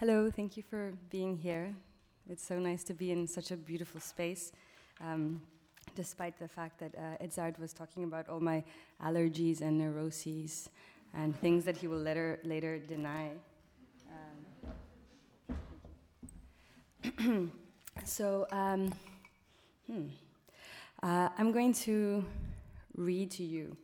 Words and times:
Hello, 0.00 0.30
thank 0.30 0.56
you 0.56 0.62
for 0.62 0.92
being 1.10 1.36
here. 1.36 1.74
It's 2.30 2.46
so 2.46 2.60
nice 2.60 2.84
to 2.84 2.94
be 2.94 3.10
in 3.10 3.26
such 3.26 3.50
a 3.50 3.56
beautiful 3.56 4.00
space, 4.00 4.52
um, 5.00 5.42
despite 5.96 6.38
the 6.38 6.46
fact 6.46 6.78
that 6.78 6.94
uh, 6.94 7.20
Edzard 7.20 7.58
was 7.58 7.72
talking 7.72 8.04
about 8.04 8.28
all 8.28 8.38
my 8.38 8.62
allergies 9.04 9.60
and 9.60 9.76
neuroses 9.76 10.70
and 11.14 11.36
things 11.40 11.64
that 11.64 11.76
he 11.76 11.88
will 11.88 11.98
later, 11.98 12.38
later 12.44 12.78
deny. 12.78 13.32
Um, 17.18 17.52
so, 18.04 18.46
um, 18.52 18.94
hmm. 19.90 20.06
uh, 21.02 21.30
I'm 21.36 21.50
going 21.50 21.72
to 21.72 22.24
read 22.96 23.32
to 23.32 23.42
you 23.42 23.76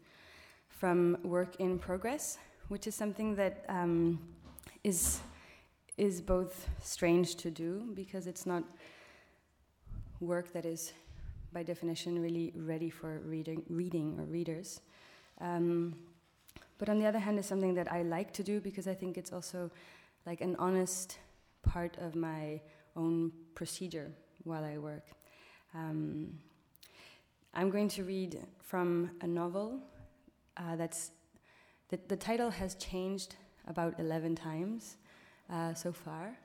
from 0.68 1.18
Work 1.24 1.56
in 1.56 1.76
Progress, 1.76 2.38
which 2.68 2.86
is 2.86 2.94
something 2.94 3.34
that 3.34 3.64
um, 3.68 4.20
is 4.84 5.18
is 5.96 6.20
both 6.20 6.68
strange 6.82 7.36
to 7.36 7.50
do 7.50 7.90
because 7.94 8.26
it's 8.26 8.46
not 8.46 8.64
work 10.20 10.52
that 10.52 10.64
is, 10.64 10.92
by 11.52 11.62
definition, 11.62 12.20
really 12.20 12.52
ready 12.56 12.90
for 12.90 13.20
reading, 13.20 13.62
reading 13.68 14.18
or 14.18 14.24
readers. 14.24 14.80
Um, 15.40 15.94
but 16.78 16.88
on 16.88 16.98
the 16.98 17.06
other 17.06 17.18
hand, 17.18 17.38
is 17.38 17.46
something 17.46 17.74
that 17.74 17.90
I 17.92 18.02
like 18.02 18.32
to 18.34 18.42
do 18.42 18.60
because 18.60 18.88
I 18.88 18.94
think 18.94 19.16
it's 19.16 19.32
also 19.32 19.70
like 20.26 20.40
an 20.40 20.56
honest 20.58 21.18
part 21.62 21.96
of 21.98 22.14
my 22.14 22.60
own 22.96 23.32
procedure 23.54 24.10
while 24.44 24.64
I 24.64 24.78
work. 24.78 25.06
Um, 25.74 26.38
I'm 27.54 27.70
going 27.70 27.88
to 27.90 28.04
read 28.04 28.40
from 28.62 29.10
a 29.20 29.26
novel 29.26 29.80
uh, 30.56 30.76
that's 30.76 31.10
the, 31.88 31.98
the 32.08 32.16
title 32.16 32.50
has 32.50 32.74
changed 32.76 33.36
about 33.66 33.98
11 33.98 34.34
times 34.36 34.96
uh, 35.52 35.74
so 35.74 35.92
far. 35.92 36.36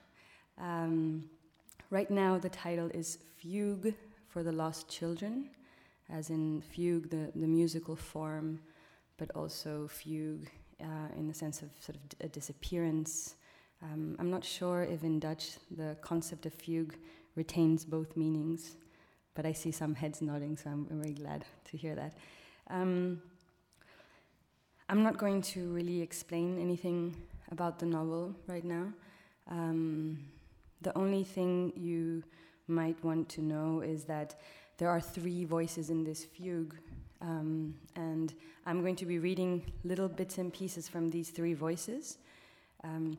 Um, 0.58 1.30
right 1.90 2.10
now, 2.10 2.38
the 2.38 2.50
title 2.50 2.90
is 2.94 3.20
Fugue 3.38 3.94
for 4.28 4.44
the 4.44 4.52
Lost 4.52 4.90
Children, 4.90 5.50
as 6.10 6.30
in 6.30 6.62
fugue, 6.62 7.10
the, 7.10 7.32
the 7.36 7.48
musical 7.48 7.96
form, 7.96 8.60
but 9.18 9.30
also 9.36 9.88
fugue 9.88 10.48
uh, 10.82 11.10
in 11.18 11.28
the 11.28 11.34
sense 11.34 11.62
of 11.62 11.70
sort 11.80 11.96
of 11.98 12.26
a 12.26 12.30
disappearance. 12.30 13.36
Um, 13.82 14.16
I'm 14.20 14.30
not 14.30 14.44
sure 14.44 14.84
if 14.84 15.04
in 15.04 15.20
Dutch 15.20 15.52
the 15.76 15.96
concept 16.02 16.46
of 16.46 16.54
fugue 16.54 16.96
retains 17.36 17.86
both 17.86 18.18
meanings, 18.18 18.76
but 19.36 19.46
I 19.46 19.54
see 19.54 19.72
some 19.72 19.96
heads 19.96 20.22
nodding, 20.22 20.58
so 20.58 20.70
I'm 20.70 20.86
very 20.90 21.14
glad 21.14 21.46
to 21.66 21.78
hear 21.78 21.96
that. 21.96 22.14
Um, 22.70 23.22
I'm 24.90 25.04
not 25.04 25.18
going 25.18 25.42
to 25.54 25.72
really 25.72 26.02
explain 26.02 26.60
anything 26.60 27.16
about 27.52 27.80
the 27.80 27.86
novel 27.86 28.36
right 28.48 28.64
now. 28.64 28.94
Um, 29.50 30.20
the 30.82 30.98
only 30.98 31.24
thing 31.24 31.74
you 31.76 32.24
might 32.68 33.04
want 33.04 33.28
to 33.30 33.42
know 33.42 33.82
is 33.82 34.06
that 34.06 34.36
there 34.78 34.90
are 34.90 35.02
three 35.02 35.44
voices 35.44 35.90
in 35.90 36.04
this 36.04 36.24
fugue, 36.24 36.76
um, 37.22 37.76
and 37.96 38.34
I'm 38.66 38.82
going 38.82 38.96
to 38.98 39.06
be 39.06 39.20
reading 39.20 39.72
little 39.84 40.08
bits 40.08 40.38
and 40.38 40.54
pieces 40.54 40.88
from 40.88 41.10
these 41.10 41.32
three 41.32 41.54
voices. 41.54 42.18
Um, 42.84 43.18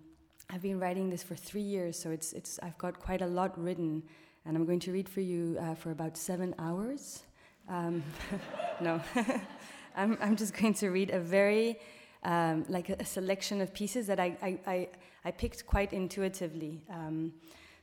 I've 0.49 0.63
been 0.63 0.81
writing 0.81 1.11
this 1.11 1.23
for 1.23 1.35
three 1.35 1.63
years, 1.63 1.99
so 1.99 2.11
it's, 2.11 2.33
it's, 2.33 2.59
I've 2.63 2.79
got 2.79 2.99
quite 2.99 3.21
a 3.21 3.27
lot 3.27 3.63
written, 3.63 4.03
and 4.47 4.57
I'm 4.57 4.65
going 4.65 4.81
to 4.81 4.93
read 4.93 5.09
for 5.09 5.21
you 5.21 5.59
uh, 5.61 5.75
for 5.75 5.91
about 5.91 6.17
seven 6.17 6.55
hours. 6.59 7.25
Um, 7.69 8.03
no, 8.81 9.01
I'm, 9.97 10.17
I'm 10.21 10.37
just 10.37 10.55
going 10.55 10.75
to 10.75 10.89
read 10.89 11.11
a 11.11 11.21
very 11.21 11.79
um, 12.23 12.65
like 12.69 12.89
a, 12.91 12.97
a, 13.01 13.05
selection 13.05 13.61
of 13.61 13.73
pieces 13.73 14.07
that 14.07 14.21
I, 14.21 14.37
I, 14.43 14.59
I, 14.67 14.89
I 15.25 15.31
picked 15.31 15.67
quite 15.67 15.93
intuitively. 15.93 16.83
Um, 16.91 17.33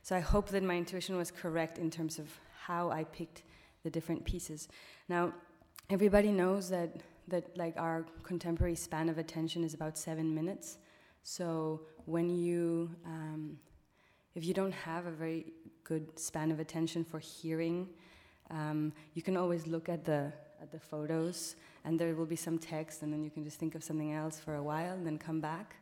so 0.02 0.16
I 0.16 0.20
hope 0.20 0.48
that 0.50 0.62
my 0.62 0.76
intuition 0.76 1.16
was 1.16 1.30
correct 1.30 1.78
in 1.78 1.90
terms 1.90 2.18
of 2.18 2.28
how 2.60 2.90
I 2.90 3.04
picked 3.04 3.42
the 3.82 3.90
different 3.90 4.24
pieces. 4.24 4.68
Now, 5.08 5.32
everybody 5.90 6.30
knows 6.30 6.68
that, 6.70 7.02
that 7.28 7.56
like 7.56 7.74
our 7.76 8.06
contemporary 8.22 8.76
span 8.76 9.08
of 9.08 9.18
attention 9.18 9.64
is 9.64 9.74
about 9.74 9.98
seven 9.98 10.34
minutes. 10.34 10.78
So 11.24 11.82
when 12.04 12.30
you, 12.30 12.90
um, 13.04 13.58
if 14.34 14.44
you 14.44 14.54
don't 14.54 14.72
have 14.72 15.06
a 15.06 15.10
very 15.10 15.46
good 15.84 16.18
span 16.18 16.50
of 16.50 16.60
attention 16.60 17.04
for 17.04 17.18
hearing, 17.18 17.88
um, 18.50 18.92
you 19.14 19.22
can 19.22 19.36
always 19.36 19.66
look 19.66 19.88
at 19.88 20.04
the 20.04 20.32
at 20.60 20.72
the 20.72 20.78
photos 20.78 21.56
and 21.88 21.98
there 21.98 22.14
will 22.14 22.26
be 22.26 22.36
some 22.36 22.58
text, 22.58 23.02
and 23.02 23.10
then 23.10 23.24
you 23.24 23.30
can 23.30 23.42
just 23.42 23.58
think 23.58 23.74
of 23.74 23.82
something 23.82 24.12
else 24.12 24.38
for 24.38 24.56
a 24.56 24.62
while 24.62 24.92
and 24.92 25.06
then 25.06 25.16
come 25.16 25.40
back. 25.40 25.76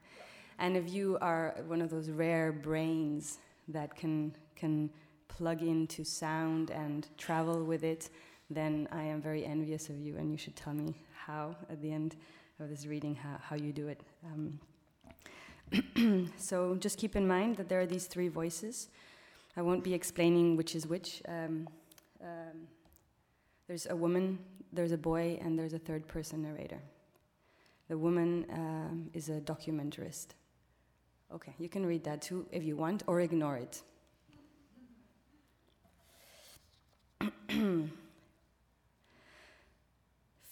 And 0.61 0.77
if 0.77 0.89
you 0.89 1.19
are 1.21 1.56
one 1.67 1.83
of 1.83 1.91
those 1.91 2.11
rare 2.11 2.53
brains 2.53 3.39
that 3.67 3.97
can, 3.97 4.33
can 4.55 4.89
plug 5.27 5.62
into 5.62 6.05
sound 6.05 6.71
and 6.71 7.09
travel 7.19 7.65
with 7.65 7.83
it, 7.83 8.11
then 8.50 8.87
I 8.93 9.03
am 9.03 9.21
very 9.21 9.44
envious 9.44 9.89
of 9.89 9.99
you, 9.99 10.17
and 10.17 10.31
you 10.31 10.39
should 10.39 10.55
tell 10.55 10.72
me 10.72 10.94
how 11.12 11.56
at 11.69 11.83
the 11.83 11.93
end 11.93 12.15
of 12.61 12.71
this 12.71 12.87
reading 12.87 13.17
how, 13.17 13.38
how 13.43 13.56
you 13.56 13.73
do 13.73 13.88
it. 13.88 14.00
Um, 14.25 14.61
so 16.37 16.77
just 16.77 16.99
keep 16.99 17.17
in 17.17 17.27
mind 17.27 17.56
that 17.56 17.69
there 17.69 17.81
are 17.81 17.87
these 17.87 18.06
three 18.06 18.28
voices. 18.28 18.91
I 19.56 19.62
won't 19.62 19.83
be 19.83 19.93
explaining 19.93 20.56
which 20.56 20.77
is 20.77 20.87
which. 20.87 21.21
Um, 21.27 21.69
um, 22.23 22.69
there's 23.67 23.88
a 23.91 23.97
woman 23.97 24.38
there's 24.76 24.92
a 24.92 24.98
boy 24.98 25.38
and 25.42 25.59
there's 25.59 25.72
a 25.72 25.78
third 25.78 26.06
person 26.06 26.42
narrator. 26.42 26.81
The 27.88 27.97
woman 27.97 28.47
um, 28.53 29.10
is 29.14 29.28
a 29.28 29.41
documentarist. 29.41 30.28
Okay, 31.34 31.54
you 31.59 31.69
can 31.69 31.84
read 31.84 32.04
that 32.04 32.22
too 32.22 32.47
if 32.53 32.62
you 32.62 32.76
want, 32.76 33.03
or 33.06 33.20
ignore 33.20 33.56
it. 33.56 33.82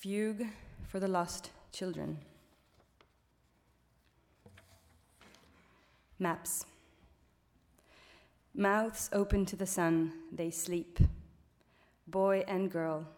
Fugue 0.01 0.47
for 0.89 0.99
the 0.99 1.09
Lost 1.09 1.51
Children. 1.73 2.19
Maps. 6.19 6.65
Mouths 8.55 9.11
open 9.13 9.45
to 9.47 9.57
the 9.57 9.67
sun, 9.67 10.13
they 10.33 10.51
sleep. 10.51 11.01
Boy 12.07 12.45
and 12.47 12.71
girl 12.71 13.09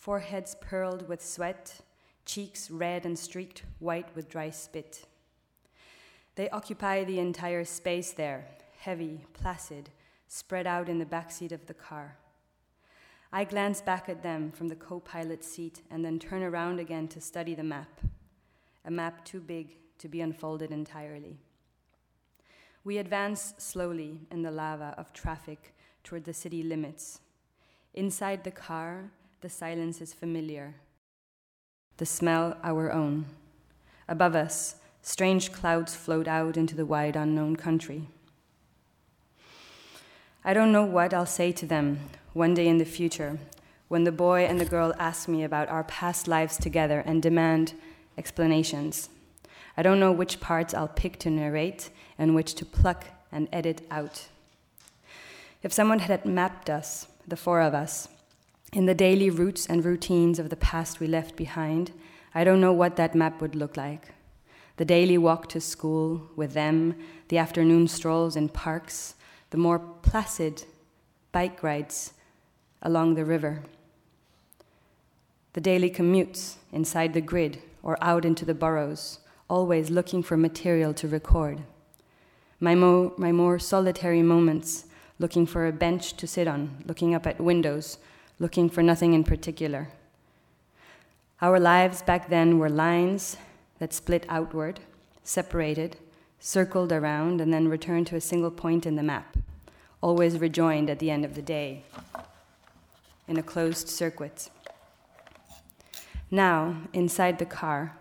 foreheads 0.00 0.56
pearled 0.62 1.06
with 1.06 1.22
sweat, 1.22 1.82
cheeks 2.24 2.70
red 2.70 3.04
and 3.04 3.18
streaked 3.18 3.64
white 3.80 4.08
with 4.16 4.30
dry 4.30 4.48
spit. 4.48 5.04
They 6.36 6.48
occupy 6.48 7.04
the 7.04 7.18
entire 7.18 7.66
space 7.66 8.12
there, 8.12 8.46
heavy, 8.78 9.20
placid, 9.34 9.90
spread 10.26 10.66
out 10.66 10.88
in 10.88 10.98
the 10.98 11.04
back 11.04 11.30
seat 11.30 11.52
of 11.52 11.66
the 11.66 11.74
car. 11.74 12.16
I 13.30 13.44
glance 13.44 13.82
back 13.82 14.08
at 14.08 14.22
them 14.22 14.50
from 14.52 14.68
the 14.68 14.74
co 14.74 15.00
pilot 15.00 15.44
seat 15.44 15.82
and 15.90 16.02
then 16.02 16.18
turn 16.18 16.42
around 16.42 16.80
again 16.80 17.06
to 17.08 17.20
study 17.20 17.54
the 17.54 17.62
map, 17.62 18.00
a 18.86 18.90
map 18.90 19.22
too 19.26 19.40
big 19.40 19.76
to 19.98 20.08
be 20.08 20.22
unfolded 20.22 20.70
entirely. 20.70 21.36
We 22.84 22.96
advance 22.96 23.52
slowly 23.58 24.20
in 24.30 24.40
the 24.40 24.50
lava 24.50 24.94
of 24.96 25.12
traffic 25.12 25.74
toward 26.02 26.24
the 26.24 26.32
city 26.32 26.62
limits. 26.62 27.20
Inside 27.92 28.44
the 28.44 28.50
car, 28.50 29.10
the 29.40 29.48
silence 29.48 30.00
is 30.00 30.12
familiar. 30.12 30.74
The 31.96 32.06
smell 32.06 32.56
our 32.62 32.92
own. 32.92 33.24
Above 34.06 34.34
us, 34.34 34.76
strange 35.02 35.50
clouds 35.50 35.94
float 35.94 36.28
out 36.28 36.56
into 36.56 36.74
the 36.74 36.84
wide 36.84 37.16
unknown 37.16 37.56
country. 37.56 38.08
I 40.44 40.52
don't 40.52 40.72
know 40.72 40.84
what 40.84 41.14
I'll 41.14 41.26
say 41.26 41.52
to 41.52 41.66
them 41.66 42.10
one 42.32 42.54
day 42.54 42.68
in 42.68 42.78
the 42.78 42.84
future 42.84 43.38
when 43.88 44.04
the 44.04 44.12
boy 44.12 44.44
and 44.44 44.60
the 44.60 44.64
girl 44.64 44.94
ask 44.98 45.28
me 45.28 45.42
about 45.42 45.68
our 45.68 45.84
past 45.84 46.28
lives 46.28 46.56
together 46.56 47.02
and 47.06 47.22
demand 47.22 47.74
explanations. 48.18 49.08
I 49.76 49.82
don't 49.82 50.00
know 50.00 50.12
which 50.12 50.40
parts 50.40 50.74
I'll 50.74 50.88
pick 50.88 51.18
to 51.20 51.30
narrate 51.30 51.90
and 52.18 52.34
which 52.34 52.54
to 52.54 52.64
pluck 52.66 53.06
and 53.32 53.48
edit 53.52 53.86
out. 53.90 54.28
If 55.62 55.72
someone 55.72 56.00
had 56.00 56.24
mapped 56.26 56.68
us, 56.68 57.06
the 57.26 57.36
four 57.36 57.60
of 57.60 57.74
us, 57.74 58.08
in 58.72 58.86
the 58.86 58.94
daily 58.94 59.30
routes 59.30 59.66
and 59.66 59.84
routines 59.84 60.38
of 60.38 60.48
the 60.48 60.56
past 60.56 61.00
we 61.00 61.06
left 61.06 61.36
behind, 61.36 61.92
I 62.34 62.44
don't 62.44 62.60
know 62.60 62.72
what 62.72 62.96
that 62.96 63.14
map 63.14 63.40
would 63.40 63.56
look 63.56 63.76
like. 63.76 64.08
The 64.76 64.84
daily 64.84 65.18
walk 65.18 65.48
to 65.48 65.60
school 65.60 66.30
with 66.36 66.52
them, 66.52 66.94
the 67.28 67.38
afternoon 67.38 67.88
strolls 67.88 68.36
in 68.36 68.48
parks, 68.48 69.14
the 69.50 69.58
more 69.58 69.78
placid 69.78 70.64
bike 71.32 71.62
rides 71.62 72.12
along 72.82 73.14
the 73.14 73.24
river, 73.24 73.62
the 75.52 75.60
daily 75.60 75.90
commutes 75.90 76.54
inside 76.72 77.12
the 77.12 77.20
grid 77.20 77.60
or 77.82 77.98
out 78.00 78.24
into 78.24 78.44
the 78.44 78.54
boroughs, 78.54 79.18
always 79.48 79.90
looking 79.90 80.22
for 80.22 80.36
material 80.36 80.94
to 80.94 81.08
record. 81.08 81.62
My, 82.60 82.76
mo- 82.76 83.14
my 83.16 83.32
more 83.32 83.58
solitary 83.58 84.22
moments, 84.22 84.84
looking 85.18 85.46
for 85.46 85.66
a 85.66 85.72
bench 85.72 86.16
to 86.18 86.26
sit 86.26 86.46
on, 86.46 86.84
looking 86.86 87.14
up 87.16 87.26
at 87.26 87.40
windows 87.40 87.98
looking 88.40 88.70
for 88.70 88.82
nothing 88.82 89.12
in 89.12 89.22
particular. 89.22 89.88
Our 91.40 91.60
lives 91.60 92.02
back 92.02 92.28
then 92.28 92.58
were 92.58 92.70
lines 92.70 93.36
that 93.78 93.92
split 93.92 94.26
outward, 94.28 94.80
separated, 95.22 95.96
circled 96.40 96.90
around, 96.90 97.40
and 97.40 97.52
then 97.52 97.68
returned 97.68 98.06
to 98.08 98.16
a 98.16 98.20
single 98.20 98.50
point 98.50 98.86
in 98.86 98.96
the 98.96 99.02
map, 99.02 99.36
always 100.00 100.38
rejoined 100.38 100.88
at 100.90 100.98
the 100.98 101.10
end 101.10 101.24
of 101.24 101.34
the 101.34 101.42
day 101.42 101.84
in 103.28 103.36
a 103.36 103.42
closed 103.42 103.88
circuit. 103.88 104.50
Now, 106.30 106.76
inside 106.92 107.38
the 107.38 107.46
car, 107.46 107.96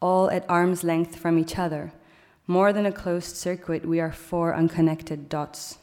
all 0.00 0.30
at 0.30 0.48
arm's 0.48 0.82
length 0.82 1.16
from 1.16 1.38
each 1.38 1.58
other, 1.58 1.92
more 2.46 2.72
than 2.72 2.86
a 2.86 2.92
closed 2.92 3.36
circuit, 3.36 3.84
we 3.84 4.00
are 4.00 4.12
four 4.12 4.54
unconnected 4.54 5.28
dots. 5.28 5.76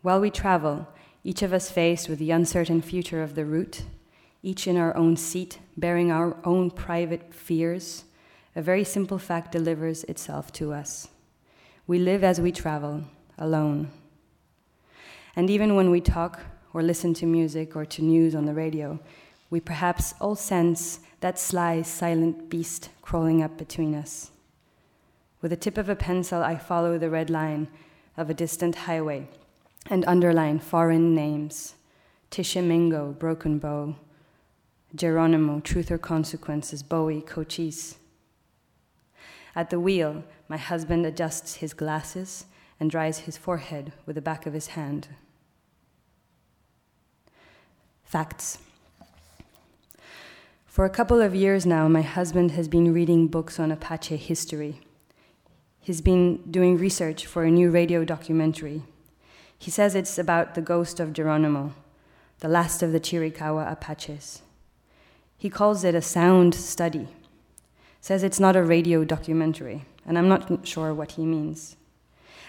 While 0.00 0.20
we 0.20 0.30
travel, 0.30 0.88
each 1.24 1.42
of 1.42 1.52
us 1.52 1.70
faced 1.70 2.08
with 2.08 2.18
the 2.18 2.32
uncertain 2.32 2.82
future 2.82 3.22
of 3.22 3.34
the 3.34 3.44
route, 3.44 3.82
each 4.42 4.66
in 4.66 4.76
our 4.76 4.96
own 4.96 5.16
seat, 5.16 5.58
bearing 5.76 6.10
our 6.10 6.36
own 6.44 6.70
private 6.70 7.32
fears, 7.32 8.04
a 8.56 8.62
very 8.62 8.82
simple 8.82 9.18
fact 9.18 9.52
delivers 9.52 10.02
itself 10.04 10.52
to 10.52 10.72
us. 10.72 11.08
We 11.86 11.98
live 11.98 12.24
as 12.24 12.40
we 12.40 12.50
travel, 12.50 13.04
alone. 13.38 13.90
And 15.36 15.48
even 15.48 15.76
when 15.76 15.90
we 15.90 16.00
talk 16.00 16.40
or 16.74 16.82
listen 16.82 17.14
to 17.14 17.26
music 17.26 17.76
or 17.76 17.84
to 17.86 18.02
news 18.02 18.34
on 18.34 18.46
the 18.46 18.54
radio, 18.54 18.98
we 19.48 19.60
perhaps 19.60 20.14
all 20.20 20.34
sense 20.34 21.00
that 21.20 21.38
sly, 21.38 21.82
silent 21.82 22.48
beast 22.48 22.88
crawling 23.00 23.42
up 23.42 23.56
between 23.56 23.94
us. 23.94 24.30
With 25.40 25.50
the 25.50 25.56
tip 25.56 25.78
of 25.78 25.88
a 25.88 25.96
pencil, 25.96 26.42
I 26.42 26.56
follow 26.56 26.98
the 26.98 27.10
red 27.10 27.30
line 27.30 27.68
of 28.16 28.28
a 28.28 28.34
distant 28.34 28.74
highway 28.74 29.28
and 29.90 30.04
underline 30.06 30.58
foreign 30.58 31.14
names 31.14 31.74
Tishomingo, 32.30 33.12
Broken 33.12 33.58
Bow, 33.58 33.96
Geronimo, 34.94 35.60
Truth 35.60 35.90
or 35.90 35.98
Consequences, 35.98 36.82
Bowie, 36.82 37.20
Cochise. 37.20 37.96
At 39.54 39.70
the 39.70 39.80
wheel, 39.80 40.24
my 40.48 40.56
husband 40.56 41.04
adjusts 41.04 41.56
his 41.56 41.74
glasses 41.74 42.46
and 42.80 42.90
dries 42.90 43.20
his 43.20 43.36
forehead 43.36 43.92
with 44.06 44.16
the 44.16 44.22
back 44.22 44.46
of 44.46 44.54
his 44.54 44.68
hand. 44.68 45.08
Facts. 48.02 48.58
For 50.66 50.84
a 50.86 50.90
couple 50.90 51.20
of 51.20 51.34
years 51.34 51.66
now, 51.66 51.86
my 51.86 52.02
husband 52.02 52.52
has 52.52 52.66
been 52.66 52.94
reading 52.94 53.28
books 53.28 53.60
on 53.60 53.70
Apache 53.70 54.16
history. 54.16 54.80
He's 55.80 56.00
been 56.00 56.38
doing 56.50 56.78
research 56.78 57.26
for 57.26 57.44
a 57.44 57.50
new 57.50 57.70
radio 57.70 58.04
documentary. 58.04 58.84
He 59.62 59.70
says 59.70 59.94
it's 59.94 60.18
about 60.18 60.54
the 60.54 60.60
ghost 60.60 60.98
of 60.98 61.12
Geronimo, 61.12 61.72
the 62.40 62.48
last 62.48 62.82
of 62.82 62.92
the 62.92 63.00
Chiricahua 63.00 63.70
Apaches. 63.70 64.42
He 65.38 65.48
calls 65.48 65.84
it 65.84 65.94
a 65.94 66.02
sound 66.02 66.54
study 66.54 67.08
says 68.02 68.24
it's 68.24 68.40
not 68.40 68.56
a 68.56 68.62
radio 68.62 69.04
documentary, 69.04 69.84
and 70.04 70.18
I'm 70.18 70.28
not 70.28 70.66
sure 70.66 70.92
what 70.92 71.12
he 71.12 71.24
means. 71.24 71.76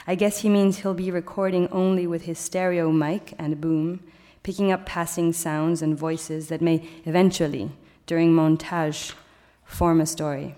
I 0.08 0.16
guess 0.16 0.40
he 0.40 0.50
means 0.50 0.80
he'll 0.80 0.96
be 0.96 1.12
recording 1.12 1.68
only 1.68 2.08
with 2.08 2.24
his 2.24 2.40
stereo 2.40 2.92
mic 2.92 3.36
and 3.38 3.62
boom, 3.62 4.04
picking 4.42 4.72
up 4.72 4.88
passing 4.88 5.32
sounds 5.32 5.84
and 5.84 5.96
voices 5.96 6.48
that 6.48 6.60
may 6.60 6.90
eventually, 7.06 7.70
during 8.08 8.34
montage, 8.34 9.14
form 9.64 10.02
a 10.02 10.08
story. 10.08 10.56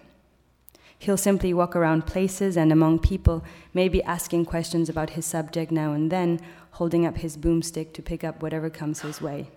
He'll 1.06 1.18
simply 1.18 1.54
walk 1.54 1.76
around 1.76 2.08
places 2.08 2.58
and 2.58 2.72
among 2.72 2.98
people, 2.98 3.44
maybe 3.76 4.02
asking 4.02 4.46
questions 4.46 4.90
about 4.90 5.12
his 5.12 5.24
subject 5.24 5.72
now 5.72 5.94
and 5.94 6.12
then, 6.12 6.40
holding 6.72 7.06
up 7.06 7.18
his 7.18 7.38
boomstick 7.38 7.94
to 7.94 8.02
pick 8.02 8.24
up 8.24 8.42
whatever 8.42 8.72
comes 8.72 9.02
his 9.02 9.22
way. 9.22 9.52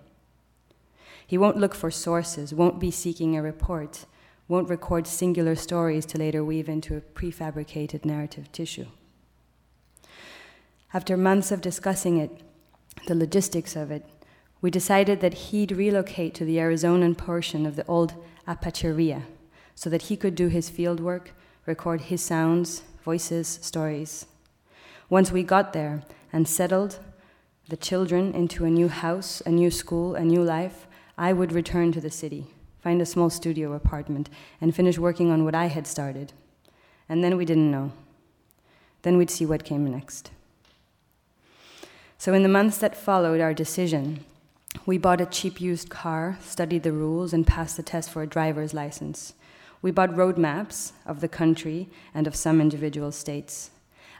He 1.25 1.39
won't 1.39 1.57
look 1.57 1.73
for 1.73 1.89
sources, 1.89 2.53
won't 2.53 2.79
be 2.79 2.91
seeking 2.91 3.35
a 3.35 3.41
report 3.41 4.05
won't 4.47 4.69
record 4.69 5.07
singular 5.07 5.55
stories 5.55 6.05
to 6.07 6.17
later 6.17 6.43
weave 6.43 6.67
into 6.67 6.97
a 6.97 7.01
prefabricated 7.01 8.03
narrative 8.03 8.51
tissue. 8.51 8.87
After 10.93 11.15
months 11.15 11.51
of 11.51 11.61
discussing 11.61 12.17
it, 12.17 12.31
the 13.07 13.15
logistics 13.15 13.75
of 13.75 13.91
it, 13.91 14.05
we 14.61 14.71
decided 14.71 15.21
that 15.21 15.35
he'd 15.35 15.71
relocate 15.71 16.33
to 16.35 16.45
the 16.45 16.57
Arizonan 16.57 17.15
portion 17.15 17.67
of 17.67 17.75
the 17.75 17.85
old 17.85 18.13
Apacheria 18.47 19.23
so 19.79 19.89
that 19.89 20.03
he 20.03 20.17
could 20.17 20.35
do 20.35 20.47
his 20.49 20.69
field 20.69 20.99
work, 20.99 21.31
record 21.65 22.01
his 22.01 22.21
sounds, 22.21 22.83
voices, 23.03 23.59
stories. 23.61 24.25
Once 25.09 25.31
we 25.31 25.43
got 25.43 25.71
there 25.71 26.03
and 26.33 26.47
settled 26.47 26.99
the 27.69 27.77
children 27.77 28.33
into 28.33 28.65
a 28.65 28.69
new 28.69 28.89
house, 28.89 29.41
a 29.45 29.49
new 29.49 29.71
school, 29.71 30.15
a 30.15 30.25
new 30.25 30.43
life, 30.43 30.87
I 31.17 31.31
would 31.31 31.53
return 31.53 31.91
to 31.93 32.01
the 32.01 32.11
city 32.11 32.47
find 32.79 33.01
a 33.01 33.05
small 33.05 33.29
studio 33.29 33.73
apartment, 33.73 34.29
and 34.61 34.75
finish 34.75 34.97
working 34.97 35.31
on 35.31 35.43
what 35.43 35.55
I 35.55 35.65
had 35.65 35.85
started. 35.85 36.33
And 37.07 37.23
then 37.23 37.37
we 37.37 37.45
didn't 37.45 37.71
know. 37.71 37.91
Then 39.01 39.17
we'd 39.17 39.29
see 39.29 39.45
what 39.45 39.63
came 39.63 39.89
next. 39.89 40.31
So, 42.17 42.33
in 42.33 42.43
the 42.43 42.49
months 42.49 42.77
that 42.79 42.95
followed 42.95 43.41
our 43.41 43.53
decision, 43.53 44.25
we 44.85 44.97
bought 44.97 45.21
a 45.21 45.25
cheap 45.25 45.59
used 45.59 45.89
car, 45.89 46.37
studied 46.41 46.83
the 46.83 46.91
rules, 46.91 47.33
and 47.33 47.47
passed 47.47 47.77
the 47.77 47.83
test 47.83 48.09
for 48.09 48.21
a 48.21 48.27
driver's 48.27 48.73
license. 48.73 49.33
We 49.81 49.91
bought 49.91 50.15
road 50.15 50.37
maps 50.37 50.93
of 51.05 51.21
the 51.21 51.27
country 51.27 51.89
and 52.13 52.27
of 52.27 52.35
some 52.35 52.59
individual 52.59 53.11
states. 53.11 53.71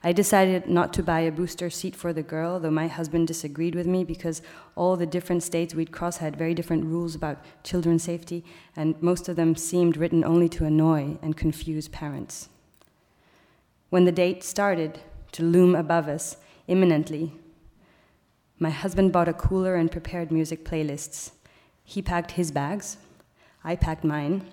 I 0.01 0.13
decided 0.13 0.69
not 0.69 0.93
to 0.93 1.03
buy 1.03 1.21
a 1.21 1.31
booster 1.31 1.69
seat 1.69 1.93
for 1.93 2.13
the 2.13 2.23
girl, 2.23 2.57
though 2.59 2.71
my 2.71 2.87
husband 2.87 3.27
disagreed 3.27 3.75
with 3.75 3.85
me 3.85 4.05
because 4.05 4.41
all 4.75 4.95
the 4.95 5.05
different 5.05 5.43
states 5.43 5.75
we'd 5.75 5.91
cross 5.91 6.17
had 6.17 6.37
very 6.37 6.53
different 6.53 6.85
rules 6.85 7.15
about 7.15 7.43
children's 7.63 8.03
safety, 8.03 8.45
and 8.77 9.01
most 9.01 9.27
of 9.27 9.35
them 9.35 9.55
seemed 9.55 9.97
written 9.97 10.23
only 10.23 10.47
to 10.49 10.63
annoy 10.63 11.17
and 11.21 11.35
confuse 11.35 11.89
parents. 11.89 12.47
When 13.89 14.05
the 14.05 14.11
date 14.13 14.43
started 14.43 14.99
to 15.33 15.43
loom 15.43 15.75
above 15.75 16.07
us 16.07 16.37
imminently, 16.67 17.33
my 18.57 18.69
husband 18.69 19.11
bought 19.11 19.27
a 19.27 19.33
cooler 19.33 19.75
and 19.75 19.91
prepared 19.91 20.31
music 20.31 20.63
playlists. 20.63 21.31
He 21.83 22.01
packed 22.01 22.31
his 22.31 22.51
bags, 22.51 22.97
I 23.65 23.75
packed 23.75 24.05
mine, 24.05 24.45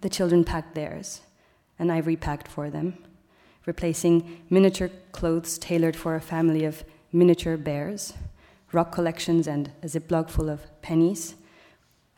the 0.00 0.08
children 0.08 0.44
packed 0.44 0.74
theirs, 0.74 1.20
and 1.78 1.90
I 1.90 1.98
repacked 1.98 2.48
for 2.48 2.70
them 2.70 2.98
replacing 3.68 4.40
miniature 4.48 4.90
clothes 5.12 5.58
tailored 5.58 5.94
for 5.94 6.14
a 6.14 6.20
family 6.22 6.64
of 6.64 6.84
miniature 7.12 7.58
bears, 7.58 8.14
rock 8.72 8.90
collections 8.90 9.46
and 9.46 9.70
a 9.82 9.86
ziploc 9.86 10.30
full 10.30 10.48
of 10.48 10.62
pennies, 10.80 11.34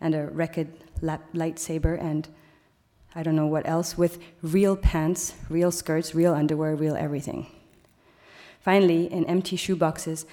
and 0.00 0.14
a 0.14 0.28
wrecked 0.28 0.68
lightsaber, 1.02 2.00
and 2.00 2.28
I 3.16 3.24
don't 3.24 3.34
know 3.34 3.48
what 3.48 3.68
else, 3.68 3.98
with 3.98 4.18
real 4.42 4.76
pants, 4.76 5.34
real 5.48 5.72
skirts, 5.72 6.14
real 6.14 6.34
underwear, 6.34 6.76
real 6.76 6.94
everything. 6.94 7.48
Finally, 8.60 9.12
in 9.12 9.24
empty 9.24 9.56
shoeboxes, 9.56 10.26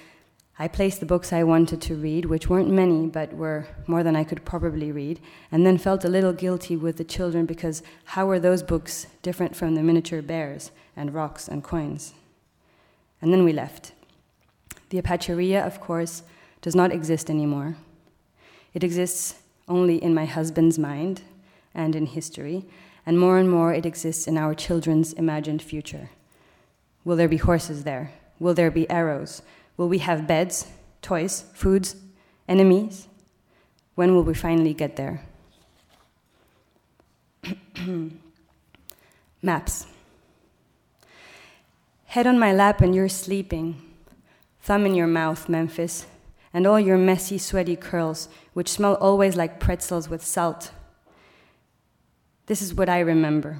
I 0.60 0.66
placed 0.66 0.98
the 0.98 1.06
books 1.06 1.32
I 1.32 1.44
wanted 1.44 1.80
to 1.82 1.94
read, 1.94 2.24
which 2.24 2.48
weren't 2.48 2.68
many, 2.68 3.06
but 3.06 3.32
were 3.32 3.68
more 3.86 4.02
than 4.02 4.16
I 4.16 4.24
could 4.24 4.44
probably 4.44 4.90
read, 4.90 5.20
and 5.52 5.64
then 5.64 5.78
felt 5.78 6.04
a 6.04 6.08
little 6.08 6.32
guilty 6.32 6.76
with 6.76 6.96
the 6.96 7.04
children 7.04 7.46
because 7.46 7.82
how 8.04 8.26
were 8.26 8.40
those 8.40 8.64
books 8.64 9.06
different 9.22 9.54
from 9.54 9.76
the 9.76 9.84
miniature 9.84 10.20
bears 10.20 10.72
and 10.96 11.14
rocks 11.14 11.46
and 11.46 11.62
coins? 11.62 12.12
And 13.22 13.32
then 13.32 13.44
we 13.44 13.52
left. 13.52 13.92
The 14.90 15.00
Apacheria, 15.00 15.64
of 15.64 15.80
course, 15.80 16.24
does 16.60 16.74
not 16.74 16.92
exist 16.92 17.30
anymore. 17.30 17.76
It 18.74 18.82
exists 18.82 19.36
only 19.68 20.02
in 20.02 20.12
my 20.12 20.24
husband's 20.24 20.78
mind 20.78 21.22
and 21.72 21.94
in 21.94 22.06
history, 22.06 22.64
and 23.06 23.18
more 23.18 23.38
and 23.38 23.48
more 23.48 23.72
it 23.72 23.86
exists 23.86 24.26
in 24.26 24.36
our 24.36 24.54
children's 24.54 25.12
imagined 25.12 25.62
future. 25.62 26.10
Will 27.04 27.16
there 27.16 27.28
be 27.28 27.36
horses 27.36 27.84
there? 27.84 28.12
Will 28.40 28.54
there 28.54 28.72
be 28.72 28.90
arrows? 28.90 29.40
Will 29.78 29.88
we 29.88 29.98
have 29.98 30.26
beds, 30.26 30.66
toys, 31.00 31.44
foods, 31.54 31.96
enemies? 32.46 33.08
When 33.94 34.14
will 34.14 34.24
we 34.24 34.34
finally 34.34 34.74
get 34.74 34.96
there? 34.96 35.22
Maps. 39.42 39.86
Head 42.06 42.26
on 42.26 42.38
my 42.38 42.52
lap 42.52 42.80
and 42.80 42.94
you're 42.94 43.08
sleeping. 43.08 43.80
Thumb 44.60 44.84
in 44.84 44.94
your 44.94 45.06
mouth, 45.06 45.48
Memphis, 45.48 46.06
and 46.52 46.66
all 46.66 46.80
your 46.80 46.98
messy, 46.98 47.38
sweaty 47.38 47.76
curls, 47.76 48.28
which 48.54 48.68
smell 48.68 48.94
always 48.94 49.36
like 49.36 49.60
pretzels 49.60 50.08
with 50.08 50.24
salt. 50.24 50.72
This 52.46 52.60
is 52.60 52.74
what 52.74 52.88
I 52.88 52.98
remember. 52.98 53.58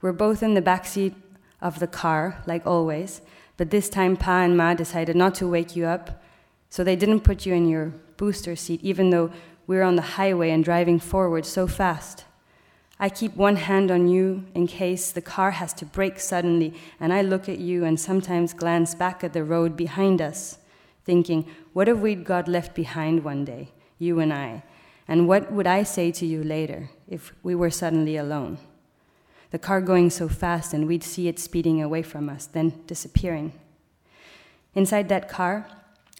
We're 0.00 0.12
both 0.12 0.42
in 0.42 0.54
the 0.54 0.62
backseat 0.62 1.14
of 1.60 1.80
the 1.80 1.88
car, 1.88 2.42
like 2.46 2.64
always, 2.64 3.20
but 3.58 3.70
this 3.70 3.90
time, 3.90 4.16
Pa 4.16 4.42
and 4.42 4.56
Ma 4.56 4.72
decided 4.72 5.16
not 5.16 5.34
to 5.34 5.48
wake 5.48 5.76
you 5.76 5.84
up, 5.84 6.22
so 6.70 6.82
they 6.82 6.96
didn't 6.96 7.20
put 7.20 7.44
you 7.44 7.52
in 7.52 7.68
your 7.68 7.92
booster 8.16 8.54
seat, 8.54 8.80
even 8.82 9.10
though 9.10 9.30
we 9.66 9.76
were 9.76 9.82
on 9.82 9.96
the 9.96 10.16
highway 10.16 10.50
and 10.50 10.64
driving 10.64 11.00
forward 11.00 11.44
so 11.44 11.66
fast. 11.66 12.24
I 13.00 13.08
keep 13.08 13.36
one 13.36 13.56
hand 13.56 13.90
on 13.90 14.08
you 14.08 14.44
in 14.54 14.68
case 14.68 15.10
the 15.10 15.20
car 15.20 15.50
has 15.50 15.74
to 15.74 15.84
brake 15.84 16.20
suddenly, 16.20 16.72
and 17.00 17.12
I 17.12 17.22
look 17.22 17.48
at 17.48 17.58
you 17.58 17.84
and 17.84 17.98
sometimes 17.98 18.54
glance 18.54 18.94
back 18.94 19.24
at 19.24 19.32
the 19.32 19.44
road 19.44 19.76
behind 19.76 20.22
us, 20.22 20.58
thinking, 21.04 21.44
what 21.72 21.88
if 21.88 21.98
we'd 21.98 22.24
got 22.24 22.46
left 22.46 22.74
behind 22.76 23.24
one 23.24 23.44
day, 23.44 23.72
you 23.98 24.20
and 24.20 24.32
I? 24.32 24.62
And 25.08 25.26
what 25.26 25.52
would 25.52 25.66
I 25.66 25.82
say 25.82 26.12
to 26.12 26.26
you 26.26 26.44
later 26.44 26.90
if 27.08 27.32
we 27.42 27.56
were 27.56 27.70
suddenly 27.70 28.16
alone? 28.16 28.58
The 29.50 29.58
car 29.58 29.80
going 29.80 30.10
so 30.10 30.28
fast 30.28 30.74
and 30.74 30.86
we'd 30.86 31.04
see 31.04 31.28
it 31.28 31.38
speeding 31.38 31.82
away 31.82 32.02
from 32.02 32.28
us, 32.28 32.46
then 32.46 32.82
disappearing. 32.86 33.52
Inside 34.74 35.08
that 35.08 35.28
car, 35.28 35.66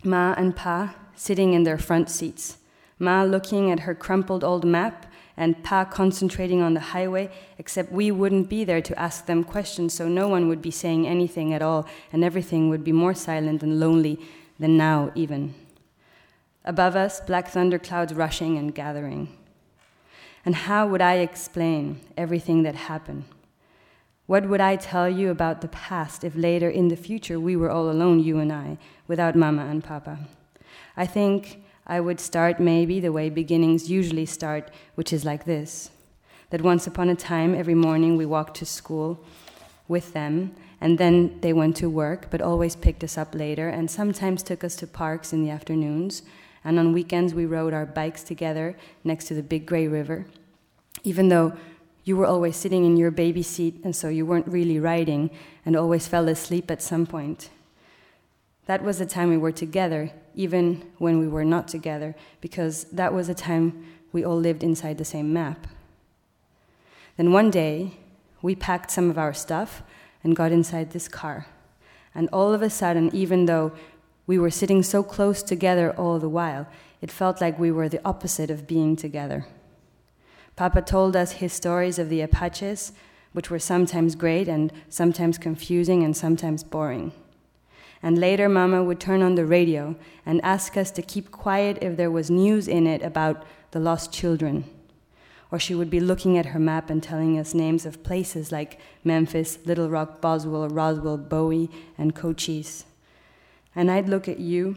Ma 0.05 0.35
and 0.37 0.57
Pa 0.57 0.95
sitting 1.15 1.53
in 1.53 1.65
their 1.65 1.79
front 1.79 2.09
seats, 2.09 2.59
Ma 2.99 3.23
looking 3.23 3.71
at 3.71 3.81
her 3.81 3.95
crumpled 3.95 4.43
old 4.43 4.65
map 4.65 5.07
and 5.37 5.63
Pa 5.63 5.85
concentrating 5.85 6.61
on 6.61 6.75
the 6.75 6.81
highway, 6.81 7.31
except 7.59 7.93
we 7.93 8.11
wouldn't 8.11 8.49
be 8.49 8.65
there 8.65 8.83
to 8.83 8.99
ask 8.99 9.27
them 9.27 9.45
questions, 9.45 9.95
so 9.95 10.09
no 10.09 10.27
one 10.27 10.49
would 10.49 10.61
be 10.61 10.71
saying 10.71 11.07
anything 11.07 11.55
at 11.55 11.63
all, 11.63 11.87
and 12.13 12.25
everything 12.25 12.69
would 12.69 12.83
be 12.83 12.91
more 12.91 13.15
silent 13.15 13.63
and 13.63 13.79
lonely 13.79 14.19
than 14.59 14.77
now, 14.77 15.13
even. 15.15 15.55
Above 16.65 16.97
us, 16.97 17.21
black 17.21 17.49
thunderclouds 17.49 18.13
rushing 18.13 18.59
and 18.59 18.75
gathering. 18.75 19.38
And 20.45 20.55
how 20.55 20.87
would 20.87 21.03
I 21.03 21.15
explain 21.17 22.01
everything 22.17 22.63
that 22.63 22.75
happened? 22.75 23.25
What 24.27 24.49
would 24.49 24.61
I 24.61 24.77
tell 24.77 25.09
you 25.09 25.31
about 25.31 25.61
the 25.61 25.69
past 25.69 26.23
if 26.23 26.37
later 26.37 26.69
in 26.69 26.89
the 26.89 26.97
future 26.97 27.41
we 27.41 27.57
were 27.57 27.71
all 27.71 27.91
alone, 27.91 28.21
you 28.21 28.39
and 28.39 28.53
I, 28.53 28.79
without 29.07 29.35
Mama 29.35 29.67
and 29.67 29.83
Papa? 29.83 30.19
I 30.97 31.07
think 31.07 31.63
I 31.87 32.01
would 32.01 32.21
start 32.21 32.61
maybe 32.61 33.01
the 33.01 33.13
way 33.13 33.31
beginnings 33.31 33.91
usually 33.91 34.27
start, 34.27 34.71
which 34.95 35.13
is 35.13 35.25
like 35.25 35.45
this 35.45 35.91
that 36.51 36.63
once 36.63 36.87
upon 36.87 37.11
a 37.11 37.15
time, 37.15 37.55
every 37.55 37.75
morning 37.75 38.17
we 38.17 38.25
walked 38.25 38.57
to 38.57 38.65
school 38.65 39.23
with 39.87 40.13
them, 40.13 40.55
and 40.81 40.97
then 40.99 41.39
they 41.41 41.53
went 41.53 41.77
to 41.77 41.91
work, 41.91 42.29
but 42.31 42.41
always 42.41 42.77
picked 42.77 43.05
us 43.05 43.19
up 43.19 43.35
later, 43.35 43.69
and 43.69 43.91
sometimes 43.91 44.43
took 44.43 44.65
us 44.65 44.77
to 44.77 44.87
parks 44.87 45.33
in 45.33 45.43
the 45.43 45.51
afternoons. 45.51 46.23
And 46.69 46.79
on 46.79 46.93
weekends, 46.93 47.33
we 47.33 47.47
rode 47.47 47.73
our 47.73 47.87
bikes 47.87 48.23
together 48.23 48.77
next 49.03 49.25
to 49.29 49.35
the 49.35 49.43
big 49.43 49.65
gray 49.65 49.89
river. 49.89 50.27
Even 51.03 51.31
though 51.31 51.55
you 52.05 52.15
were 52.15 52.27
always 52.27 52.57
sitting 52.57 52.85
in 52.85 52.99
your 52.99 53.11
baby 53.11 53.43
seat, 53.43 53.81
and 53.85 53.97
so 53.97 54.11
you 54.11 54.27
weren't 54.27 54.47
really 54.47 54.79
riding, 54.79 55.31
and 55.65 55.75
always 55.75 56.07
fell 56.07 56.29
asleep 56.29 56.71
at 56.71 56.83
some 56.83 57.07
point. 57.07 57.49
That 58.67 58.85
was 58.85 58.99
the 58.99 59.07
time 59.07 59.31
we 59.31 59.39
were 59.39 59.51
together, 59.51 60.11
even 60.35 60.85
when 60.99 61.19
we 61.19 61.27
were 61.27 61.43
not 61.43 61.69
together, 61.69 62.15
because 62.43 62.85
that 62.93 63.15
was 63.15 63.29
the 63.29 63.35
time 63.35 63.87
we 64.13 64.23
all 64.23 64.37
lived 64.37 64.63
inside 64.63 64.99
the 64.99 65.07
same 65.07 65.33
map. 65.33 65.69
Then 67.17 67.33
one 67.33 67.51
day, 67.51 67.93
we 68.43 68.55
packed 68.55 68.91
some 68.91 69.09
of 69.09 69.17
our 69.17 69.33
stuff 69.33 69.83
and 70.23 70.37
got 70.37 70.53
inside 70.53 70.91
this 70.91 71.09
car. 71.09 71.47
And 72.15 72.29
all 72.31 72.53
of 72.53 72.61
a 72.61 72.69
sudden, 72.69 73.09
even 73.15 73.47
though 73.47 73.73
we 74.29 74.39
were 74.39 74.51
sitting 74.51 74.83
so 74.83 75.03
close 75.03 75.43
together 75.43 75.91
all 75.93 76.19
the 76.19 76.29
while, 76.29 76.69
it 77.01 77.11
felt 77.11 77.41
like 77.41 77.59
we 77.59 77.73
were 77.73 77.89
the 77.89 78.05
opposite 78.05 78.51
of 78.51 78.67
being 78.67 78.95
together. 78.95 79.47
Papa 80.55 80.83
told 80.83 81.17
us 81.17 81.33
his 81.33 81.53
stories 81.53 81.99
of 81.99 82.11
the 82.11 82.21
Apaches, 82.21 82.93
which 83.33 83.51
were 83.51 83.59
sometimes 83.59 84.15
great 84.15 84.47
and 84.47 84.71
sometimes 84.91 85.39
confusing 85.39 86.03
and 86.05 86.15
sometimes 86.15 86.63
boring. 86.63 87.11
And 88.03 88.19
later, 88.19 88.51
Mama 88.51 88.85
would 88.85 89.01
turn 89.01 89.23
on 89.23 89.35
the 89.35 89.47
radio 89.47 89.97
and 90.27 90.45
ask 90.45 90.77
us 90.77 90.91
to 90.93 91.03
keep 91.03 91.31
quiet 91.31 91.79
if 91.81 91.97
there 91.97 92.11
was 92.11 92.31
news 92.31 92.69
in 92.69 92.87
it 92.87 93.03
about 93.03 93.47
the 93.71 93.81
lost 93.81 94.13
children. 94.13 94.65
Or 95.51 95.59
she 95.59 95.75
would 95.75 95.89
be 95.89 96.01
looking 96.01 96.37
at 96.37 96.47
her 96.47 96.61
map 96.61 96.91
and 96.91 97.03
telling 97.03 97.39
us 97.39 97.55
names 97.55 97.87
of 97.87 98.03
places 98.03 98.53
like 98.53 98.79
Memphis, 99.05 99.59
Little 99.65 99.89
Rock, 99.89 100.21
Boswell, 100.21 100.69
Roswell, 100.69 101.17
Bowie, 101.17 101.71
and 101.97 102.15
Cochise. 102.15 102.85
And 103.79 103.93
I'd 103.93 104.09
look 104.09 104.27
at 104.27 104.41
you, 104.41 104.77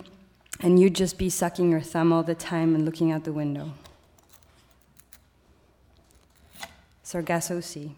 and 0.59 0.79
you'd 0.79 0.93
just 0.93 1.17
be 1.17 1.27
sucking 1.27 1.71
your 1.71 1.81
thumb 1.81 2.13
all 2.13 2.21
the 2.21 2.35
time 2.35 2.75
and 2.75 2.85
looking 2.85 3.11
out 3.11 3.23
the 3.23 3.33
window. 3.33 3.71
Sargasso 7.01 7.61
Sea. 7.61 7.95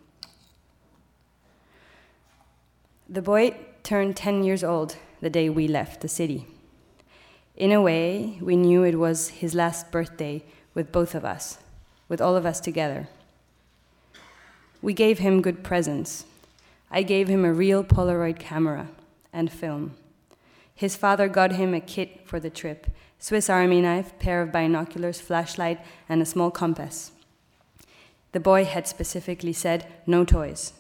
The 3.10 3.22
boy 3.22 3.54
turned 3.84 4.16
10 4.16 4.46
years 4.46 4.64
old 4.64 4.96
the 5.20 5.30
day 5.30 5.50
we 5.50 5.68
left 5.68 6.00
the 6.00 6.08
city. 6.08 6.48
In 7.58 7.74
a 7.74 7.82
way, 7.82 8.38
we 8.40 8.56
knew 8.56 8.84
it 8.84 8.98
was 8.98 9.28
his 9.28 9.54
last 9.54 9.92
birthday 9.92 10.42
with 10.74 10.94
both 10.94 11.16
of 11.16 11.26
us, 11.26 11.58
with 12.08 12.22
all 12.22 12.38
of 12.38 12.46
us 12.46 12.62
together. 12.62 13.10
We 14.82 14.94
gave 14.94 15.20
him 15.20 15.42
good 15.42 15.66
presents. 15.66 16.24
I 16.90 17.04
gave 17.04 17.28
him 17.28 17.44
a 17.44 17.52
real 17.52 17.84
Polaroid 17.84 18.40
camera 18.40 18.88
and 19.34 19.52
film. 19.52 19.98
His 20.76 20.96
father 20.96 21.28
got 21.28 21.54
him 21.54 21.74
a 21.74 21.80
kit 21.80 22.28
for 22.28 22.40
the 22.40 22.50
trip 22.50 22.88
Swiss 23.20 23.50
Army 23.50 23.80
knife, 23.80 24.20
pair 24.20 24.42
of 24.42 24.52
binoculars, 24.52 25.22
flashlight, 25.22 25.80
and 26.10 26.22
a 26.22 26.26
small 26.26 26.52
compass. 26.52 27.14
The 28.34 28.42
boy 28.42 28.66
had 28.66 28.86
specifically 28.86 29.54
said, 29.54 29.88
no 30.06 30.26
toys. 30.26 30.74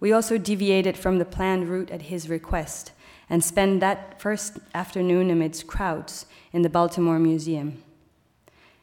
We 0.00 0.12
also 0.12 0.38
deviated 0.38 0.96
from 0.96 1.18
the 1.18 1.24
planned 1.24 1.68
route 1.68 1.90
at 1.90 2.02
his 2.02 2.28
request 2.28 2.90
and 3.28 3.44
spent 3.44 3.78
that 3.78 4.20
first 4.20 4.58
afternoon 4.74 5.30
amidst 5.30 5.68
crowds 5.68 6.26
in 6.52 6.62
the 6.62 6.70
Baltimore 6.70 7.20
Museum, 7.20 7.82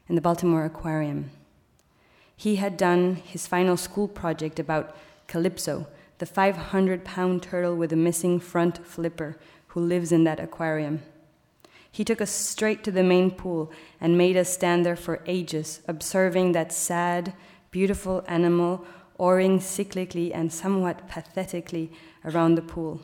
in 0.07 0.15
the 0.15 0.21
Baltimore 0.21 0.63
Aquarium. 0.63 1.31
He 2.37 2.57
had 2.57 2.77
done 2.77 3.15
his 3.15 3.45
final 3.45 3.75
school 3.75 4.07
project 4.07 4.59
about 4.59 4.95
Calypso, 5.27 5.87
the 6.19 6.25
500 6.25 7.03
pound 7.03 7.43
turtle 7.43 7.75
with 7.75 7.93
a 7.93 7.95
missing 7.95 8.39
front 8.39 8.85
flipper 8.85 9.37
who 9.67 9.79
lives 9.79 10.11
in 10.11 10.23
that 10.23 10.39
aquarium. 10.39 11.01
He 11.91 12.03
took 12.03 12.21
us 12.21 12.31
straight 12.31 12.83
to 12.83 12.91
the 12.91 13.03
main 13.03 13.31
pool 13.31 13.71
and 13.99 14.17
made 14.17 14.37
us 14.37 14.53
stand 14.53 14.85
there 14.85 14.95
for 14.95 15.23
ages, 15.25 15.81
observing 15.87 16.51
that 16.51 16.71
sad, 16.71 17.33
beautiful 17.71 18.23
animal 18.27 18.85
oaring 19.19 19.59
cyclically 19.59 20.31
and 20.33 20.51
somewhat 20.51 21.07
pathetically 21.07 21.91
around 22.23 22.55
the 22.55 22.61
pool. 22.61 23.01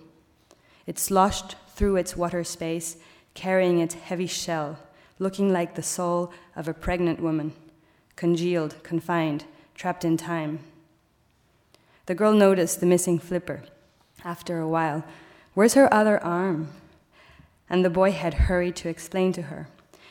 It 0.85 0.99
sloshed 0.99 1.55
through 1.75 1.95
its 1.95 2.15
water 2.15 2.43
space, 2.43 2.97
carrying 3.33 3.79
its 3.79 3.95
heavy 3.95 4.27
shell, 4.27 4.77
looking 5.17 5.51
like 5.51 5.75
the 5.75 5.83
soul 5.83 6.31
of 6.55 6.67
a 6.67 6.73
pregnant 6.73 7.19
woman, 7.19 7.53
congealed, 8.15 8.75
confined, 8.83 9.45
trapped 9.75 10.05
in 10.05 10.17
time. 10.17 10.59
The 12.05 12.15
girl 12.15 12.33
noticed 12.33 12.79
the 12.79 12.85
missing 12.85 13.19
flipper. 13.19 13.63
After 14.25 14.59
a 14.59 14.67
while, 14.67 15.05
where's 15.53 15.73
her 15.75 15.93
other 15.93 16.21
arm? 16.23 16.69
And 17.69 17.83
the 17.83 17.89
boy 17.89 18.11
had 18.11 18.33
hurried 18.33 18.75
to 18.77 18.89
explain 18.89 19.31
to 19.33 19.43
her. 19.43 19.67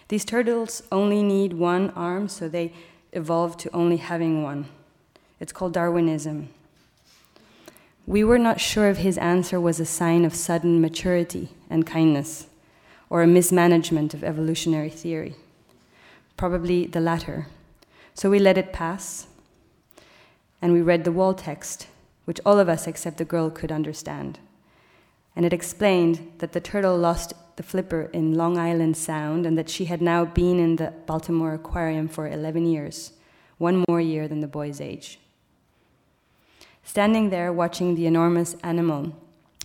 These 0.08 0.24
turtles 0.24 0.82
only 0.90 1.22
need 1.22 1.52
one 1.52 1.90
arm, 1.90 2.28
so 2.28 2.48
they 2.48 2.72
evolved 3.12 3.60
to 3.60 3.74
only 3.74 3.98
having 3.98 4.42
one. 4.42 4.66
It's 5.38 5.52
called 5.52 5.74
Darwinism. 5.74 6.48
We 8.06 8.24
were 8.24 8.38
not 8.38 8.60
sure 8.60 8.88
if 8.88 8.98
his 8.98 9.16
answer 9.18 9.60
was 9.60 9.78
a 9.78 9.86
sign 9.86 10.24
of 10.24 10.34
sudden 10.34 10.80
maturity 10.80 11.50
and 11.70 11.86
kindness, 11.86 12.46
or 13.08 13.22
a 13.22 13.26
mismanagement 13.26 14.14
of 14.14 14.24
evolutionary 14.24 14.90
theory. 14.90 15.36
Probably 16.36 16.86
the 16.86 17.00
latter. 17.00 17.46
So 18.14 18.28
we 18.30 18.38
let 18.38 18.58
it 18.58 18.72
pass, 18.72 19.26
and 20.62 20.72
we 20.72 20.80
read 20.80 21.02
the 21.04 21.12
wall 21.12 21.34
text, 21.34 21.88
which 22.24 22.40
all 22.46 22.60
of 22.60 22.68
us 22.68 22.86
except 22.86 23.18
the 23.18 23.24
girl 23.24 23.50
could 23.50 23.72
understand. 23.72 24.38
And 25.34 25.44
it 25.44 25.52
explained 25.52 26.32
that 26.38 26.52
the 26.52 26.60
turtle 26.60 26.96
lost 26.96 27.34
the 27.56 27.62
flipper 27.62 28.08
in 28.12 28.34
Long 28.34 28.56
Island 28.56 28.96
Sound 28.96 29.44
and 29.44 29.58
that 29.58 29.68
she 29.68 29.86
had 29.86 30.00
now 30.00 30.24
been 30.24 30.58
in 30.58 30.76
the 30.76 30.92
Baltimore 31.06 31.54
Aquarium 31.54 32.08
for 32.08 32.28
11 32.28 32.66
years, 32.66 33.12
one 33.58 33.84
more 33.88 34.00
year 34.00 34.28
than 34.28 34.40
the 34.40 34.46
boy's 34.46 34.80
age. 34.80 35.18
Standing 36.84 37.30
there 37.30 37.52
watching 37.52 37.94
the 37.94 38.06
enormous 38.06 38.54
animal 38.62 39.14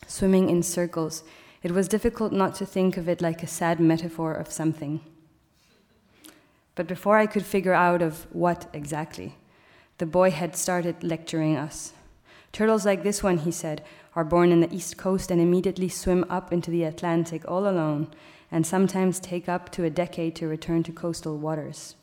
swimming 0.07 0.49
in 0.49 0.63
circles, 0.63 1.23
it 1.63 1.71
was 1.71 1.87
difficult 1.87 2.31
not 2.31 2.55
to 2.55 2.65
think 2.65 2.97
of 2.97 3.09
it 3.09 3.21
like 3.21 3.43
a 3.43 3.47
sad 3.47 3.79
metaphor 3.79 4.33
of 4.33 4.51
something. 4.51 5.01
But 6.75 6.87
before 6.87 7.17
I 7.17 7.25
could 7.25 7.45
figure 7.45 7.73
out 7.73 8.01
of 8.01 8.27
what 8.31 8.69
exactly, 8.73 9.35
the 9.97 10.05
boy 10.05 10.31
had 10.31 10.55
started 10.55 11.03
lecturing 11.03 11.55
us. 11.55 11.93
Turtles 12.51 12.85
like 12.85 13.03
this 13.03 13.21
one, 13.21 13.39
he 13.39 13.51
said, 13.51 13.83
are 14.15 14.23
born 14.23 14.51
in 14.51 14.61
the 14.61 14.73
East 14.73 14.97
Coast 14.97 15.29
and 15.29 15.41
immediately 15.41 15.89
swim 15.89 16.25
up 16.29 16.51
into 16.51 16.71
the 16.71 16.83
Atlantic 16.83 17.43
all 17.47 17.67
alone, 17.67 18.07
and 18.51 18.65
sometimes 18.65 19.19
take 19.19 19.49
up 19.49 19.71
to 19.71 19.83
a 19.83 19.89
decade 19.89 20.35
to 20.35 20.47
return 20.47 20.81
to 20.83 20.91
coastal 20.91 21.37
waters. 21.37 21.95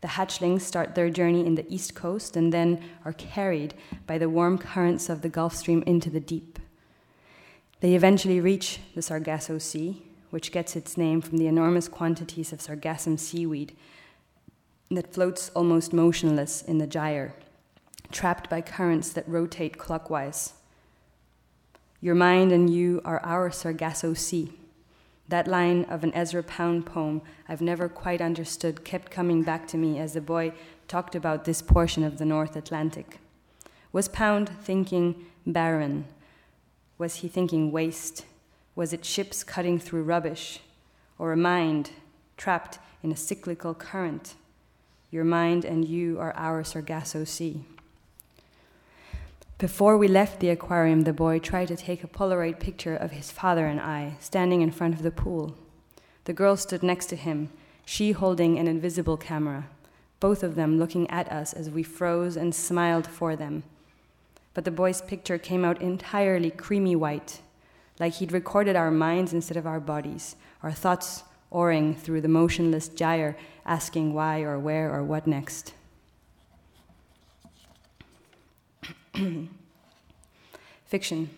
The 0.00 0.08
hatchlings 0.08 0.62
start 0.62 0.94
their 0.94 1.10
journey 1.10 1.44
in 1.44 1.56
the 1.56 1.70
east 1.72 1.94
coast 1.94 2.36
and 2.36 2.52
then 2.52 2.82
are 3.04 3.12
carried 3.12 3.74
by 4.06 4.16
the 4.16 4.30
warm 4.30 4.56
currents 4.56 5.08
of 5.08 5.22
the 5.22 5.28
Gulf 5.28 5.54
Stream 5.54 5.82
into 5.86 6.08
the 6.08 6.20
deep. 6.20 6.58
They 7.80 7.94
eventually 7.94 8.40
reach 8.40 8.80
the 8.94 9.02
Sargasso 9.02 9.58
Sea, 9.58 10.02
which 10.30 10.52
gets 10.52 10.76
its 10.76 10.96
name 10.96 11.20
from 11.20 11.38
the 11.38 11.46
enormous 11.46 11.88
quantities 11.88 12.52
of 12.52 12.60
sargassum 12.60 13.18
seaweed 13.18 13.76
that 14.90 15.14
floats 15.14 15.50
almost 15.54 15.92
motionless 15.92 16.62
in 16.62 16.78
the 16.78 16.86
gyre, 16.86 17.32
trapped 18.10 18.50
by 18.50 18.60
currents 18.60 19.12
that 19.12 19.28
rotate 19.28 19.78
clockwise. 19.78 20.54
Your 22.00 22.16
mind 22.16 22.50
and 22.50 22.68
you 22.68 23.00
are 23.04 23.20
our 23.24 23.52
Sargasso 23.52 24.14
Sea. 24.14 24.52
That 25.28 25.46
line 25.46 25.84
of 25.84 26.02
an 26.02 26.12
Ezra 26.12 26.42
Pound 26.42 26.86
poem 26.86 27.22
I've 27.48 27.60
never 27.60 27.88
quite 27.88 28.20
understood 28.20 28.84
kept 28.84 29.12
coming 29.12 29.44
back 29.44 29.68
to 29.68 29.76
me 29.76 29.96
as 29.96 30.14
the 30.14 30.20
boy 30.20 30.52
talked 30.88 31.14
about 31.14 31.44
this 31.44 31.62
portion 31.62 32.02
of 32.02 32.18
the 32.18 32.24
North 32.24 32.56
Atlantic. 32.56 33.20
Was 33.92 34.08
Pound 34.08 34.48
thinking 34.48 35.26
barren? 35.46 36.06
Was 36.98 37.16
he 37.16 37.28
thinking 37.28 37.70
waste? 37.70 38.24
Was 38.74 38.92
it 38.92 39.04
ships 39.04 39.44
cutting 39.44 39.78
through 39.78 40.02
rubbish? 40.02 40.60
Or 41.16 41.30
a 41.30 41.36
mind 41.36 41.90
trapped 42.36 42.80
in 43.04 43.12
a 43.12 43.16
cyclical 43.16 43.74
current? 43.74 44.34
Your 45.10 45.24
mind 45.24 45.64
and 45.64 45.84
you 45.84 46.20
are 46.20 46.32
our 46.36 46.62
Sargasso 46.62 47.24
Sea. 47.24 47.64
Before 49.58 49.98
we 49.98 50.06
left 50.06 50.38
the 50.38 50.50
aquarium, 50.50 51.02
the 51.02 51.12
boy 51.12 51.40
tried 51.40 51.66
to 51.68 51.76
take 51.76 52.04
a 52.04 52.08
Polaroid 52.08 52.60
picture 52.60 52.94
of 52.94 53.10
his 53.10 53.32
father 53.32 53.66
and 53.66 53.80
I 53.80 54.14
standing 54.20 54.62
in 54.62 54.70
front 54.70 54.94
of 54.94 55.02
the 55.02 55.10
pool. 55.10 55.56
The 56.24 56.32
girl 56.32 56.56
stood 56.56 56.84
next 56.84 57.06
to 57.06 57.16
him, 57.16 57.50
she 57.84 58.12
holding 58.12 58.56
an 58.56 58.68
invisible 58.68 59.16
camera, 59.16 59.68
both 60.20 60.44
of 60.44 60.54
them 60.54 60.78
looking 60.78 61.10
at 61.10 61.30
us 61.32 61.52
as 61.52 61.68
we 61.68 61.82
froze 61.82 62.36
and 62.36 62.54
smiled 62.54 63.08
for 63.08 63.34
them. 63.34 63.64
But 64.54 64.64
the 64.64 64.70
boy's 64.70 65.02
picture 65.02 65.38
came 65.38 65.64
out 65.64 65.82
entirely 65.82 66.52
creamy 66.52 66.94
white, 66.94 67.40
like 67.98 68.14
he'd 68.14 68.30
recorded 68.30 68.76
our 68.76 68.92
minds 68.92 69.32
instead 69.32 69.56
of 69.56 69.66
our 69.66 69.80
bodies, 69.80 70.36
our 70.62 70.72
thoughts 70.72 71.24
oaring 71.50 71.94
through 71.94 72.20
the 72.20 72.28
motionless 72.28 72.88
gyre, 72.88 73.36
asking 73.66 74.14
why 74.14 74.42
or 74.42 74.58
where 74.58 74.92
or 74.92 75.02
what 75.02 75.26
next. 75.26 75.74
Fiction. 80.86 81.30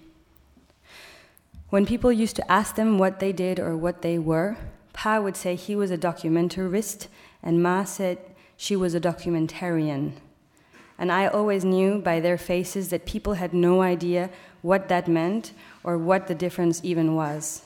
When 1.70 1.86
people 1.86 2.12
used 2.12 2.36
to 2.36 2.52
ask 2.52 2.74
them 2.74 2.98
what 2.98 3.18
they 3.18 3.32
did 3.32 3.58
or 3.58 3.76
what 3.76 4.02
they 4.02 4.18
were, 4.18 4.58
Pa 4.92 5.20
would 5.20 5.36
say 5.36 5.54
he 5.54 5.74
was 5.74 5.90
a 5.90 5.96
documentarist, 5.96 7.06
and 7.42 7.62
Ma 7.62 7.84
said 7.84 8.18
she 8.56 8.76
was 8.76 8.94
a 8.94 9.00
documentarian. 9.00 10.12
And 10.98 11.10
I 11.10 11.26
always 11.26 11.64
knew 11.64 11.98
by 11.98 12.20
their 12.20 12.38
faces 12.38 12.90
that 12.90 13.06
people 13.06 13.34
had 13.34 13.54
no 13.54 13.82
idea 13.82 14.30
what 14.60 14.88
that 14.88 15.08
meant 15.08 15.52
or 15.82 15.98
what 15.98 16.28
the 16.28 16.34
difference 16.34 16.80
even 16.84 17.14
was. 17.14 17.62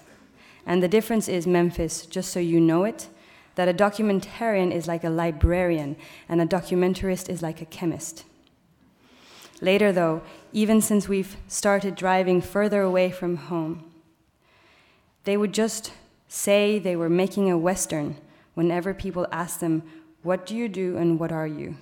And 0.67 0.83
the 0.83 0.89
difference 0.89 1.29
is, 1.29 1.47
Memphis, 1.47 2.05
just 2.05 2.33
so 2.33 2.41
you 2.41 2.61
know 2.61 2.85
it, 2.85 3.09
that 3.55 3.69
a 3.69 3.75
documentarian 3.75 4.73
is 4.73 4.89
like 4.89 5.05
a 5.05 5.11
librarian 5.11 5.97
and 6.29 6.41
a 6.41 6.47
documentarist 6.47 7.29
is 7.29 7.43
like 7.43 7.63
a 7.63 7.67
chemist. 7.67 8.25
Later, 9.61 9.93
though, 9.93 10.23
even 10.53 10.83
since 10.83 11.09
we've 11.09 11.37
started 11.49 11.95
driving 11.95 12.43
further 12.43 12.83
away 12.83 13.11
from 13.11 13.37
home, 13.37 13.91
they 15.25 15.37
would 15.37 15.55
just 15.55 15.93
say 16.29 16.79
they 16.79 16.97
were 16.97 17.09
making 17.09 17.51
a 17.51 17.57
Western 17.57 18.17
whenever 18.55 18.93
people 18.93 19.27
asked 19.33 19.61
them, 19.61 19.83
What 20.23 20.45
do 20.45 20.55
you 20.55 20.69
do 20.69 20.97
and 20.97 21.19
what 21.19 21.33
are 21.33 21.47
you? 21.47 21.77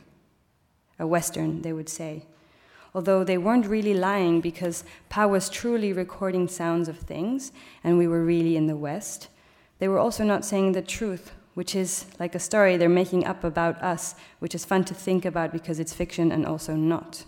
A 0.99 1.07
Western, 1.07 1.63
they 1.63 1.73
would 1.73 1.89
say. 1.89 2.27
Although 2.95 3.25
they 3.25 3.39
weren't 3.39 3.67
really 3.67 3.95
lying 3.95 4.41
because 4.41 4.85
Pa 5.09 5.27
was 5.27 5.51
truly 5.51 5.93
recording 5.93 6.47
sounds 6.47 6.89
of 6.89 6.99
things 6.99 7.51
and 7.83 7.99
we 7.99 8.07
were 8.07 8.25
really 8.25 8.57
in 8.57 8.69
the 8.69 8.77
West, 8.77 9.29
they 9.81 9.89
were 9.89 9.99
also 9.99 10.23
not 10.23 10.45
saying 10.45 10.73
the 10.73 10.83
truth, 10.83 11.33
which 11.55 11.75
is 11.75 12.07
like 12.21 12.37
a 12.37 12.39
story 12.39 12.77
they're 12.77 12.89
making 12.89 13.27
up 13.27 13.43
about 13.43 13.83
us, 13.83 14.15
which 14.39 14.55
is 14.55 14.65
fun 14.65 14.85
to 14.85 14.95
think 14.95 15.25
about 15.25 15.53
because 15.53 15.81
it's 15.81 15.93
fiction 15.93 16.31
and 16.31 16.47
also 16.47 16.77
not. 16.77 17.25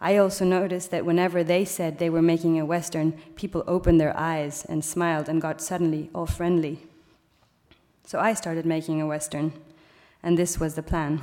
I 0.00 0.16
also 0.18 0.44
noticed 0.44 0.90
that 0.90 1.06
whenever 1.06 1.42
they 1.42 1.64
said 1.64 1.98
they 1.98 2.10
were 2.10 2.22
making 2.22 2.60
a 2.60 2.66
Western, 2.66 3.12
people 3.34 3.64
opened 3.66 4.00
their 4.00 4.16
eyes 4.16 4.64
and 4.68 4.84
smiled 4.84 5.28
and 5.28 5.42
got 5.42 5.60
suddenly 5.60 6.10
all 6.14 6.26
friendly. 6.26 6.86
So 8.04 8.20
I 8.20 8.34
started 8.34 8.64
making 8.64 9.00
a 9.00 9.06
Western, 9.06 9.52
and 10.22 10.38
this 10.38 10.60
was 10.60 10.76
the 10.76 10.82
plan. 10.82 11.20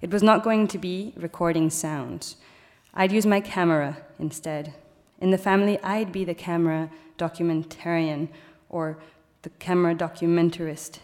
It 0.00 0.10
was 0.10 0.22
not 0.22 0.42
going 0.42 0.68
to 0.68 0.78
be 0.78 1.12
recording 1.16 1.70
sounds. 1.70 2.36
I'd 2.92 3.12
use 3.12 3.26
my 3.26 3.40
camera 3.40 3.98
instead. 4.18 4.74
In 5.20 5.30
the 5.30 5.38
family, 5.38 5.78
I'd 5.82 6.12
be 6.12 6.24
the 6.24 6.34
camera 6.34 6.90
documentarian 7.18 8.28
or 8.68 8.98
the 9.42 9.50
camera 9.50 9.94
documentarist. 9.94 10.98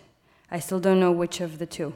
I 0.50 0.59
still 0.59 0.81
don't 0.81 1.00
know 1.00 1.12
which 1.12 1.40
of 1.40 1.59
the 1.59 1.66
two. 1.66 1.94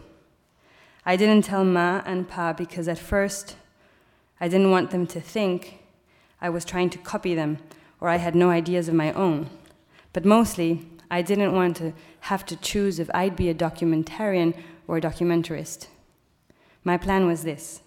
I 1.04 1.16
didn't 1.16 1.42
tell 1.42 1.64
Ma 1.64 2.02
and 2.06 2.28
Pa 2.28 2.52
because 2.52 2.88
at 2.88 2.98
first 2.98 3.56
I 4.40 4.48
didn't 4.48 4.70
want 4.70 4.90
them 4.90 5.06
to 5.08 5.20
think 5.20 5.80
I 6.40 6.48
was 6.48 6.64
trying 6.64 6.90
to 6.90 6.98
copy 6.98 7.34
them 7.34 7.58
or 8.00 8.08
I 8.08 8.16
had 8.16 8.34
no 8.34 8.50
ideas 8.50 8.88
of 8.88 8.94
my 8.94 9.12
own. 9.12 9.50
But 10.12 10.24
mostly, 10.24 10.86
I 11.10 11.22
didn't 11.22 11.54
want 11.54 11.76
to 11.78 11.92
have 12.20 12.46
to 12.46 12.56
choose 12.56 12.98
if 12.98 13.10
I'd 13.14 13.36
be 13.36 13.48
a 13.48 13.54
documentarian 13.54 14.54
or 14.86 14.96
a 14.96 15.00
documentarist. 15.00 15.88
My 16.84 16.98
plan 16.98 17.26
was 17.26 17.42
this 17.42 17.80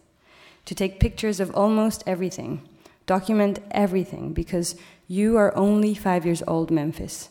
to 0.65 0.75
take 0.75 0.99
pictures 0.99 1.39
of 1.39 1.55
almost 1.55 2.03
everything, 2.05 2.67
document 3.05 3.59
everything, 3.71 4.33
because 4.33 4.75
you 5.07 5.37
are 5.37 5.55
only 5.55 5.93
five 5.93 6.25
years 6.25 6.43
old, 6.45 6.71
Memphis. 6.71 7.29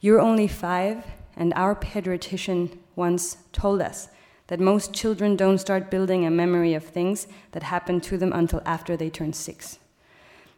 You're 0.00 0.20
only 0.20 0.46
five, 0.46 1.06
and 1.34 1.54
our 1.54 1.74
pediatrician 1.74 2.76
once 2.94 3.38
told 3.52 3.80
us 3.80 4.08
that 4.48 4.60
most 4.60 4.92
children 4.92 5.34
don't 5.34 5.56
start 5.56 5.90
building 5.90 6.26
a 6.26 6.30
memory 6.30 6.74
of 6.74 6.84
things 6.84 7.26
that 7.52 7.62
happened 7.62 8.02
to 8.02 8.18
them 8.18 8.32
until 8.34 8.60
after 8.66 8.98
they 8.98 9.08
turn 9.08 9.32
six. 9.32 9.78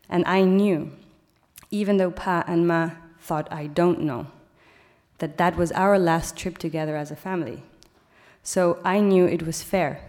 And 0.09 0.25
I 0.27 0.43
knew, 0.43 0.91
even 1.71 1.99
though 1.99 2.11
Pa 2.11 2.43
and 2.49 2.67
Ma 2.67 2.91
thought 3.21 3.47
I 3.53 3.69
don't 3.69 4.01
know, 4.01 4.27
that 5.19 5.39
that 5.39 5.57
was 5.57 5.71
our 5.73 5.97
last 5.97 6.37
trip 6.37 6.59
together 6.59 6.97
as 6.97 7.13
a 7.13 7.17
family. 7.17 7.63
So 8.43 8.81
I 8.85 8.99
knew 8.99 9.27
it 9.27 9.47
was 9.47 9.63
fair 9.63 10.01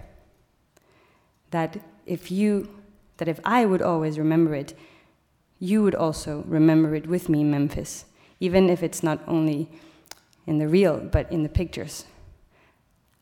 that 1.52 1.80
if 2.06 2.32
you 2.32 2.70
that 3.18 3.28
if 3.28 3.40
I 3.44 3.66
would 3.66 3.82
always 3.82 4.20
remember 4.20 4.54
it, 4.54 4.78
you 5.60 5.82
would 5.84 5.96
also 5.96 6.44
remember 6.48 6.96
it 6.96 7.08
with 7.08 7.30
me, 7.30 7.44
Memphis, 7.44 8.06
even 8.40 8.70
if 8.70 8.84
it's 8.84 9.02
not 9.02 9.20
only 9.28 9.70
in 10.46 10.60
the 10.60 10.68
real, 10.68 11.00
but 11.00 11.32
in 11.32 11.44
the 11.44 11.50
pictures. 11.50 12.06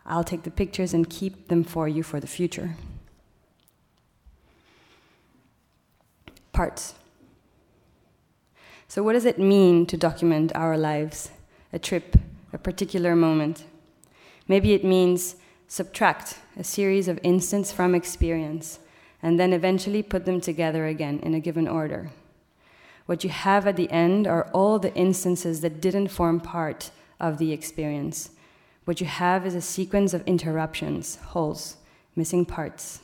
I'll 0.06 0.24
take 0.24 0.44
the 0.44 0.52
pictures 0.52 0.94
and 0.94 1.10
keep 1.10 1.48
them 1.48 1.64
for 1.64 1.88
you 1.88 2.04
for 2.04 2.20
the 2.20 2.28
future. 2.28 2.76
Parts. 6.52 6.94
So, 8.88 9.02
what 9.02 9.14
does 9.14 9.26
it 9.26 9.40
mean 9.40 9.86
to 9.88 9.98
document 9.98 10.52
our 10.56 10.78
lives, 10.78 11.32
a 11.74 11.80
trip, 11.80 12.18
a 12.54 12.58
particular 12.58 13.16
moment? 13.16 13.64
Maybe 14.48 14.74
it 14.74 14.84
means 14.84 15.38
subtract 15.68 16.38
a 16.58 16.64
series 16.64 17.08
of 17.08 17.20
instants 17.24 17.72
from 17.72 17.96
experience 17.96 18.80
and 19.22 19.40
then 19.40 19.54
eventually 19.54 20.04
put 20.04 20.26
them 20.26 20.40
together 20.40 20.86
again 20.86 21.20
in 21.20 21.34
a 21.34 21.40
given 21.40 21.68
order. 21.68 22.12
What 23.06 23.24
you 23.24 23.30
have 23.30 23.68
at 23.68 23.76
the 23.76 23.90
end 23.92 24.28
are 24.28 24.50
all 24.54 24.80
the 24.80 24.94
instances 24.96 25.62
that 25.62 25.82
didn't 25.82 26.08
form 26.08 26.40
part 26.40 26.92
of 27.20 27.38
the 27.38 27.52
experience 27.52 28.30
what 28.86 29.02
you 29.02 29.08
have 29.08 29.48
is 29.48 29.56
a 29.56 29.62
sequence 29.62 30.14
of 30.14 30.26
interruptions, 30.28 31.16
holes, 31.16 31.78
missing 32.16 32.46
parts. 32.46 33.02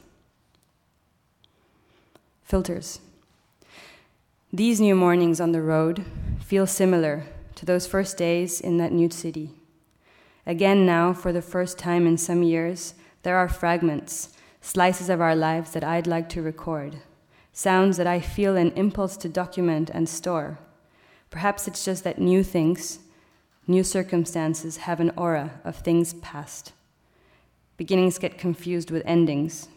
Filters. 2.43 2.99
These 4.53 4.79
new 4.79 4.95
mornings 4.95 5.41
on 5.41 5.53
the 5.53 5.61
road 5.61 6.05
feel 6.39 6.67
similar 6.67 7.23
to 7.55 7.65
those 7.65 7.87
first 7.87 8.15
days 8.15 8.61
in 8.61 8.77
that 8.77 8.91
new 8.91 9.09
city. 9.09 9.49
Again, 10.45 10.85
now, 10.85 11.13
for 11.13 11.31
the 11.31 11.41
first 11.41 11.77
time 11.77 12.07
in 12.07 12.17
some 12.17 12.43
years, 12.43 12.93
there 13.23 13.37
are 13.37 13.47
fragments, 13.47 14.29
slices 14.61 15.09
of 15.09 15.21
our 15.21 15.35
lives 15.35 15.71
that 15.71 15.83
I'd 15.83 16.07
like 16.07 16.29
to 16.29 16.41
record, 16.41 16.97
sounds 17.53 17.97
that 17.97 18.07
I 18.07 18.19
feel 18.19 18.57
an 18.57 18.71
impulse 18.71 19.17
to 19.17 19.29
document 19.29 19.89
and 19.93 20.09
store. 20.09 20.57
Perhaps 21.29 21.67
it's 21.67 21.85
just 21.85 22.03
that 22.03 22.19
new 22.19 22.43
things, 22.43 22.99
New 23.67 23.83
circumstances 23.83 24.77
have 24.77 24.99
an 24.99 25.11
aura 25.15 25.61
of 25.63 25.77
things 25.77 26.13
past. 26.15 26.73
Beginnings 27.77 28.17
get 28.17 28.37
confused 28.37 28.89
with 28.89 29.03
endings. 29.05 29.69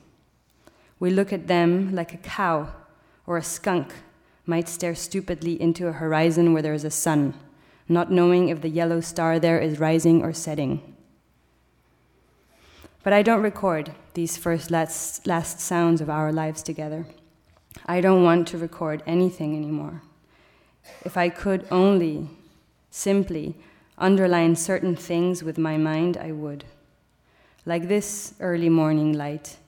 We 0.99 1.11
look 1.11 1.33
at 1.33 1.49
them 1.49 1.95
like 1.95 2.15
a 2.15 2.19
cow 2.19 2.73
or 3.27 3.37
a 3.37 3.43
skunk 3.43 3.93
might 4.47 4.69
stare 4.69 4.95
stupidly 4.95 5.61
into 5.61 5.87
a 5.87 5.93
horizon 5.93 6.53
where 6.53 6.63
there 6.63 6.75
is 6.75 6.85
a 6.85 6.91
sun, 6.91 7.35
not 7.89 8.11
knowing 8.11 8.49
if 8.49 8.61
the 8.61 8.69
yellow 8.69 9.01
star 9.01 9.39
there 9.39 9.59
is 9.59 9.79
rising 9.79 10.23
or 10.23 10.33
setting. 10.33 10.95
But 13.03 13.13
I 13.13 13.23
don't 13.23 13.43
record 13.43 13.93
these 14.15 14.37
first 14.37 14.71
last, 14.71 15.27
last 15.27 15.61
sounds 15.61 16.01
of 16.01 16.09
our 16.09 16.33
lives 16.33 16.63
together. 16.63 17.07
I 17.85 18.01
don't 18.01 18.23
want 18.23 18.49
to 18.49 18.59
record 18.59 19.03
anything 19.07 19.57
anymore. 19.57 20.03
If 21.05 21.17
I 21.17 21.29
could 21.29 21.67
only, 21.71 22.29
simply, 22.91 23.57
underline 23.99 24.57
certain 24.57 24.97
things 24.97 25.43
with 25.43 25.59
my 25.59 25.77
mind, 25.77 26.17
I 26.17 26.33
would. 26.33 26.65
Like 27.67 27.89
this 27.89 28.35
early 28.41 28.69
morning 28.69 29.13
light 29.13 29.59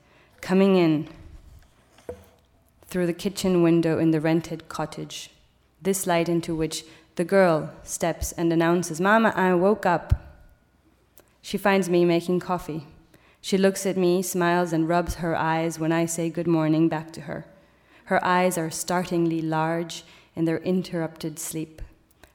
coming 0.41 0.75
in 0.75 1.07
through 2.87 3.05
the 3.05 3.13
kitchen 3.13 3.61
window 3.61 3.99
in 3.99 4.11
the 4.11 4.21
rented 4.21 4.69
cottage, 4.69 5.29
this 5.81 6.07
light 6.07 6.29
into 6.29 6.55
which 6.55 6.85
the 7.17 7.25
girl 7.25 7.73
steps 7.83 8.31
and 8.33 8.53
announces, 8.53 9.01
Mama, 9.01 9.33
I 9.35 9.53
woke 9.55 9.87
up. 9.87 10.13
She 11.41 11.57
finds 11.57 11.89
me 11.89 12.05
making 12.05 12.39
coffee, 12.39 12.85
She 13.41 13.57
looks 13.57 13.85
at 13.85 13.97
me, 13.97 14.21
smiles, 14.21 14.71
and 14.71 14.87
rubs 14.87 15.15
her 15.15 15.35
eyes 15.35 15.79
when 15.79 15.91
I 15.91 16.05
say 16.05 16.29
good 16.29 16.47
morning 16.47 16.87
back 16.87 17.11
to 17.13 17.21
her. 17.21 17.45
Her 18.05 18.23
eyes 18.23 18.57
are 18.57 18.69
startlingly 18.69 19.41
large 19.41 20.03
in 20.35 20.45
their 20.45 20.59
interrupted 20.59 21.39
sleep. 21.39 21.81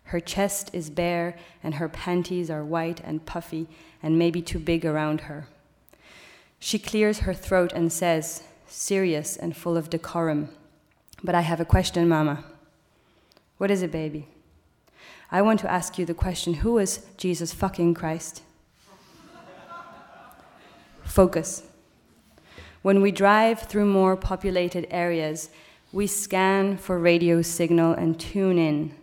Her 0.05 0.21
chest 0.21 0.71
is 0.73 0.90
bare, 0.90 1.37
and 1.62 1.75
her 1.75 1.88
panties 1.88 2.51
are 2.51 2.64
white 2.64 3.01
and 3.05 3.25
puffy 3.25 3.68
and 4.03 4.18
maybe 4.18 4.42
too 4.42 4.59
big 4.59 4.85
around 4.85 5.23
her. 5.23 5.47
She 6.59 6.79
clears 6.79 7.21
her 7.21 7.35
throat 7.35 7.73
and 7.73 7.92
says, 7.92 8.42
serious 8.66 9.37
and 9.37 9.57
full 9.57 9.77
of 9.77 9.90
decorum, 9.90 10.49
But 11.23 11.37
I 11.37 11.42
have 11.42 11.61
a 11.61 11.64
question, 11.64 12.09
Mama. 12.09 12.45
What 13.59 13.71
is 13.71 13.83
it, 13.83 13.92
baby? 13.92 14.32
I 15.35 15.40
want 15.40 15.61
to 15.61 15.71
ask 15.71 15.99
you 15.99 16.05
the 16.05 16.12
question 16.12 16.53
who 16.53 16.77
is 16.77 17.07
Jesus 17.16 17.55
fucking 17.55 17.95
Christ? 17.95 18.42
Focus. 21.05 21.62
When 22.83 23.01
we 23.01 23.12
drive 23.12 23.61
through 23.61 23.87
more 23.87 24.14
populated 24.14 24.87
areas, 24.90 25.49
we 25.90 26.07
scan 26.07 26.77
for 26.77 26.99
radio 26.99 27.40
signal 27.40 27.95
and 27.95 28.21
tune 28.21 28.59
in. 28.59 28.95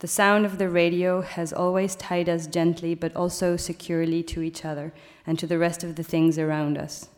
The 0.00 0.06
sound 0.06 0.44
of 0.44 0.58
the 0.58 0.68
radio 0.68 1.22
has 1.22 1.50
always 1.50 1.96
tied 1.96 2.28
us 2.28 2.46
gently 2.46 2.94
but 2.94 3.16
also 3.16 3.56
securely 3.56 4.22
to 4.24 4.42
each 4.42 4.66
other 4.66 4.92
and 5.26 5.38
to 5.38 5.46
the 5.46 5.58
rest 5.58 5.82
of 5.82 5.96
the 5.96 6.02
things 6.02 6.38
around 6.38 6.76
us. 6.76 7.08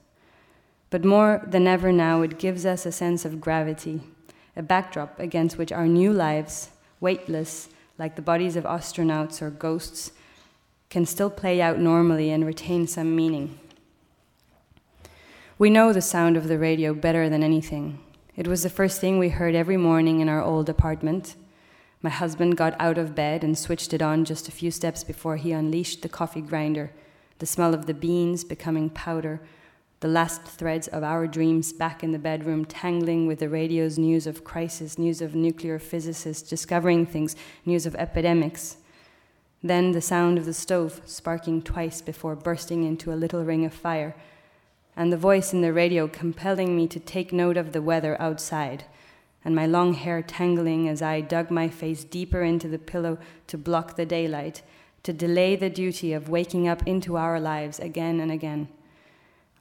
But 0.90 1.04
more 1.04 1.42
than 1.44 1.66
ever 1.66 1.90
now, 1.90 2.22
it 2.22 2.38
gives 2.38 2.64
us 2.64 2.86
a 2.86 2.92
sense 2.92 3.24
of 3.24 3.40
gravity, 3.40 4.02
a 4.54 4.62
backdrop 4.62 5.18
against 5.18 5.58
which 5.58 5.72
our 5.72 5.88
new 5.88 6.12
lives, 6.12 6.70
weightless, 7.00 7.70
like 7.98 8.16
the 8.16 8.22
bodies 8.22 8.56
of 8.56 8.64
astronauts 8.64 9.40
or 9.40 9.50
ghosts, 9.50 10.12
can 10.90 11.06
still 11.06 11.30
play 11.30 11.60
out 11.60 11.78
normally 11.78 12.30
and 12.30 12.46
retain 12.46 12.86
some 12.86 13.16
meaning. 13.16 13.58
We 15.58 15.70
know 15.70 15.92
the 15.92 16.02
sound 16.02 16.36
of 16.36 16.48
the 16.48 16.58
radio 16.58 16.92
better 16.92 17.28
than 17.28 17.42
anything. 17.42 17.98
It 18.36 18.46
was 18.46 18.62
the 18.62 18.70
first 18.70 19.00
thing 19.00 19.18
we 19.18 19.30
heard 19.30 19.54
every 19.54 19.78
morning 19.78 20.20
in 20.20 20.28
our 20.28 20.42
old 20.42 20.68
apartment. 20.68 21.34
My 22.02 22.10
husband 22.10 22.58
got 22.58 22.78
out 22.78 22.98
of 22.98 23.14
bed 23.14 23.42
and 23.42 23.58
switched 23.58 23.94
it 23.94 24.02
on 24.02 24.26
just 24.26 24.48
a 24.48 24.52
few 24.52 24.70
steps 24.70 25.02
before 25.02 25.38
he 25.38 25.52
unleashed 25.52 26.02
the 26.02 26.10
coffee 26.10 26.42
grinder, 26.42 26.92
the 27.38 27.46
smell 27.46 27.72
of 27.72 27.86
the 27.86 27.94
beans 27.94 28.44
becoming 28.44 28.90
powder, 28.90 29.40
the 30.06 30.12
last 30.12 30.42
threads 30.44 30.86
of 30.86 31.02
our 31.02 31.26
dreams 31.26 31.72
back 31.72 32.04
in 32.04 32.12
the 32.12 32.18
bedroom, 32.20 32.64
tangling 32.64 33.26
with 33.26 33.40
the 33.40 33.48
radio's 33.48 33.98
news 33.98 34.24
of 34.24 34.44
crisis, 34.44 35.00
news 35.00 35.20
of 35.20 35.34
nuclear 35.34 35.80
physicists 35.80 36.48
discovering 36.48 37.04
things, 37.04 37.34
news 37.64 37.86
of 37.86 37.96
epidemics. 37.96 38.76
Then 39.64 39.90
the 39.90 40.00
sound 40.00 40.38
of 40.38 40.44
the 40.44 40.54
stove 40.54 41.00
sparking 41.06 41.60
twice 41.60 42.00
before 42.02 42.36
bursting 42.36 42.84
into 42.84 43.12
a 43.12 43.18
little 43.18 43.42
ring 43.44 43.64
of 43.64 43.74
fire, 43.74 44.14
and 44.94 45.12
the 45.12 45.16
voice 45.16 45.52
in 45.52 45.60
the 45.60 45.72
radio 45.72 46.06
compelling 46.06 46.76
me 46.76 46.86
to 46.86 47.00
take 47.00 47.32
note 47.32 47.56
of 47.56 47.72
the 47.72 47.82
weather 47.82 48.16
outside, 48.22 48.84
and 49.44 49.56
my 49.56 49.66
long 49.66 49.94
hair 49.94 50.22
tangling 50.22 50.88
as 50.88 51.02
I 51.02 51.20
dug 51.20 51.50
my 51.50 51.68
face 51.68 52.04
deeper 52.04 52.44
into 52.44 52.68
the 52.68 52.78
pillow 52.78 53.18
to 53.48 53.58
block 53.58 53.96
the 53.96 54.06
daylight, 54.06 54.62
to 55.02 55.12
delay 55.12 55.56
the 55.56 55.68
duty 55.68 56.12
of 56.12 56.28
waking 56.28 56.68
up 56.68 56.86
into 56.86 57.16
our 57.16 57.40
lives 57.40 57.80
again 57.80 58.20
and 58.20 58.30
again 58.30 58.68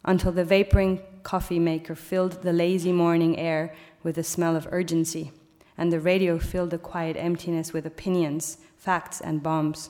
until 0.05 0.31
the 0.31 0.45
vaporing 0.45 1.01
coffee 1.23 1.59
maker 1.59 1.95
filled 1.95 2.43
the 2.43 2.53
lazy 2.53 2.91
morning 2.91 3.37
air 3.37 3.75
with 4.03 4.15
the 4.15 4.23
smell 4.23 4.55
of 4.55 4.67
urgency, 4.71 5.31
and 5.77 5.91
the 5.91 5.99
radio 5.99 6.37
filled 6.39 6.69
the 6.69 6.77
quiet 6.77 7.17
emptiness 7.17 7.73
with 7.73 7.85
opinions, 7.85 8.59
facts, 8.77 9.19
and 9.19 9.43
bombs. 9.43 9.89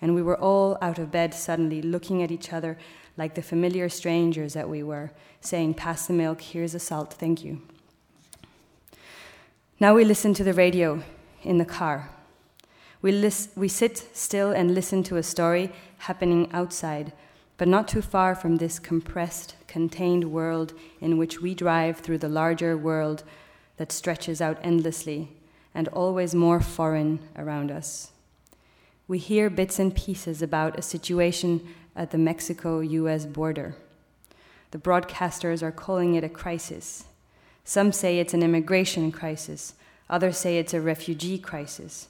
And 0.00 0.14
we 0.14 0.22
were 0.22 0.38
all 0.38 0.78
out 0.80 0.98
of 0.98 1.12
bed 1.12 1.34
suddenly, 1.34 1.82
looking 1.82 2.22
at 2.22 2.30
each 2.30 2.52
other 2.52 2.78
like 3.18 3.34
the 3.34 3.42
familiar 3.42 3.90
strangers 3.90 4.54
that 4.54 4.68
we 4.68 4.82
were, 4.82 5.12
saying, 5.42 5.74
Pass 5.74 6.06
the 6.06 6.14
milk, 6.14 6.40
here's 6.40 6.72
the 6.72 6.80
salt, 6.80 7.12
thank 7.12 7.44
you. 7.44 7.60
Now 9.78 9.94
we 9.94 10.04
listen 10.04 10.32
to 10.34 10.44
the 10.44 10.54
radio 10.54 11.02
in 11.42 11.58
the 11.58 11.66
car. 11.66 12.10
We, 13.02 13.12
lis- 13.12 13.50
we 13.56 13.68
sit 13.68 14.08
still 14.14 14.52
and 14.52 14.74
listen 14.74 15.02
to 15.04 15.16
a 15.16 15.22
story 15.22 15.70
happening 15.98 16.50
outside 16.52 17.12
but 17.60 17.68
not 17.68 17.86
too 17.86 18.00
far 18.00 18.34
from 18.34 18.56
this 18.56 18.78
compressed, 18.78 19.54
contained 19.66 20.32
world 20.32 20.72
in 20.98 21.18
which 21.18 21.42
we 21.42 21.54
drive 21.54 21.98
through 21.98 22.16
the 22.16 22.26
larger 22.26 22.74
world 22.74 23.22
that 23.76 23.92
stretches 23.92 24.40
out 24.40 24.58
endlessly 24.62 25.28
and 25.74 25.86
always 25.88 26.34
more 26.34 26.58
foreign 26.60 27.18
around 27.36 27.70
us. 27.70 28.12
We 29.06 29.18
hear 29.18 29.50
bits 29.50 29.78
and 29.78 29.94
pieces 29.94 30.40
about 30.40 30.78
a 30.78 30.82
situation 30.82 31.68
at 31.94 32.12
the 32.12 32.16
Mexico 32.16 32.80
US 32.80 33.26
border. 33.26 33.74
The 34.70 34.78
broadcasters 34.78 35.62
are 35.62 35.70
calling 35.70 36.14
it 36.14 36.24
a 36.24 36.30
crisis. 36.30 37.04
Some 37.62 37.92
say 37.92 38.18
it's 38.18 38.32
an 38.32 38.42
immigration 38.42 39.12
crisis, 39.12 39.74
others 40.08 40.38
say 40.38 40.56
it's 40.56 40.72
a 40.72 40.80
refugee 40.80 41.36
crisis. 41.38 42.08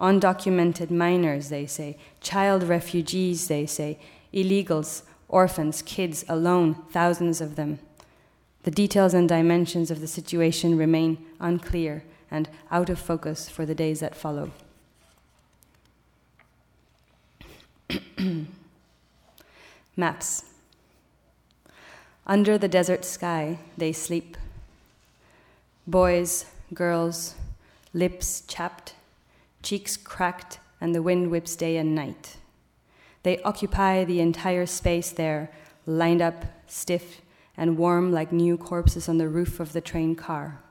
Undocumented 0.00 0.90
minors, 0.90 1.50
they 1.50 1.66
say, 1.66 1.98
child 2.22 2.62
refugees, 2.62 3.48
they 3.48 3.66
say, 3.66 3.98
illegals, 4.36 5.02
orphans, 5.28 5.82
kids 5.82 6.24
alone, 6.28 6.74
thousands 6.90 7.40
of 7.40 7.56
them. 7.56 7.80
The 8.62 8.70
details 8.70 9.14
and 9.14 9.28
dimensions 9.28 9.90
of 9.90 10.00
the 10.00 10.06
situation 10.06 10.76
remain 10.76 11.24
unclear 11.40 12.04
and 12.30 12.48
out 12.70 12.90
of 12.90 12.98
focus 12.98 13.48
for 13.48 13.64
the 13.64 13.74
days 13.74 14.00
that 14.00 14.14
follow. 14.14 14.50
Maps. 19.96 20.44
Under 22.26 22.58
the 22.58 22.68
desert 22.68 23.04
sky, 23.04 23.58
they 23.78 23.92
sleep. 23.92 24.36
Boys, 25.86 26.46
girls, 26.74 27.36
lips 27.94 28.42
chapped, 28.48 28.94
cheeks 29.62 29.96
cracked, 29.96 30.58
and 30.80 30.92
the 30.94 31.02
wind 31.02 31.30
whips 31.30 31.54
day 31.54 31.76
and 31.76 31.94
night. 31.94 32.36
They 33.26 33.42
occupy 33.42 34.04
the 34.04 34.20
entire 34.20 34.66
space 34.66 35.10
there, 35.10 35.50
lined 35.84 36.22
up, 36.22 36.44
stiff, 36.68 37.22
and 37.56 37.76
warm 37.76 38.12
like 38.12 38.30
new 38.30 38.56
corpses 38.56 39.08
on 39.08 39.18
the 39.18 39.26
roof 39.28 39.58
of 39.58 39.72
the 39.72 39.80
train 39.80 40.14
car. 40.14 40.62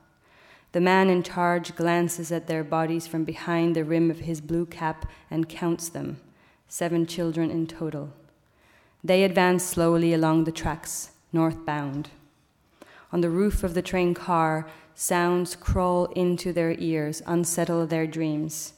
The 0.72 0.80
man 0.80 1.10
in 1.10 1.22
charge 1.22 1.76
glances 1.76 2.32
at 2.32 2.48
their 2.48 2.64
bodies 2.64 3.08
from 3.08 3.26
behind 3.26 3.76
the 3.76 3.84
rim 3.84 4.10
of 4.10 4.20
his 4.20 4.40
blue 4.40 4.66
cap 4.66 5.06
and 5.30 5.50
counts 5.50 5.90
them 5.90 6.22
seven 6.70 7.06
children 7.06 7.52
in 7.52 7.68
total. 7.68 8.14
They 9.04 9.26
advance 9.26 9.66
slowly 9.66 10.14
along 10.14 10.46
the 10.46 10.54
tracks, 10.54 11.12
northbound. 11.34 12.12
On 13.12 13.20
the 13.20 13.30
roof 13.30 13.66
of 13.66 13.74
the 13.74 13.82
train 13.82 14.14
car, 14.14 14.66
sounds 14.94 15.58
crawl 15.58 16.06
into 16.16 16.54
their 16.54 16.72
ears, 16.80 17.22
unsettle 17.28 17.86
their 17.86 18.08
dreams. 18.08 18.76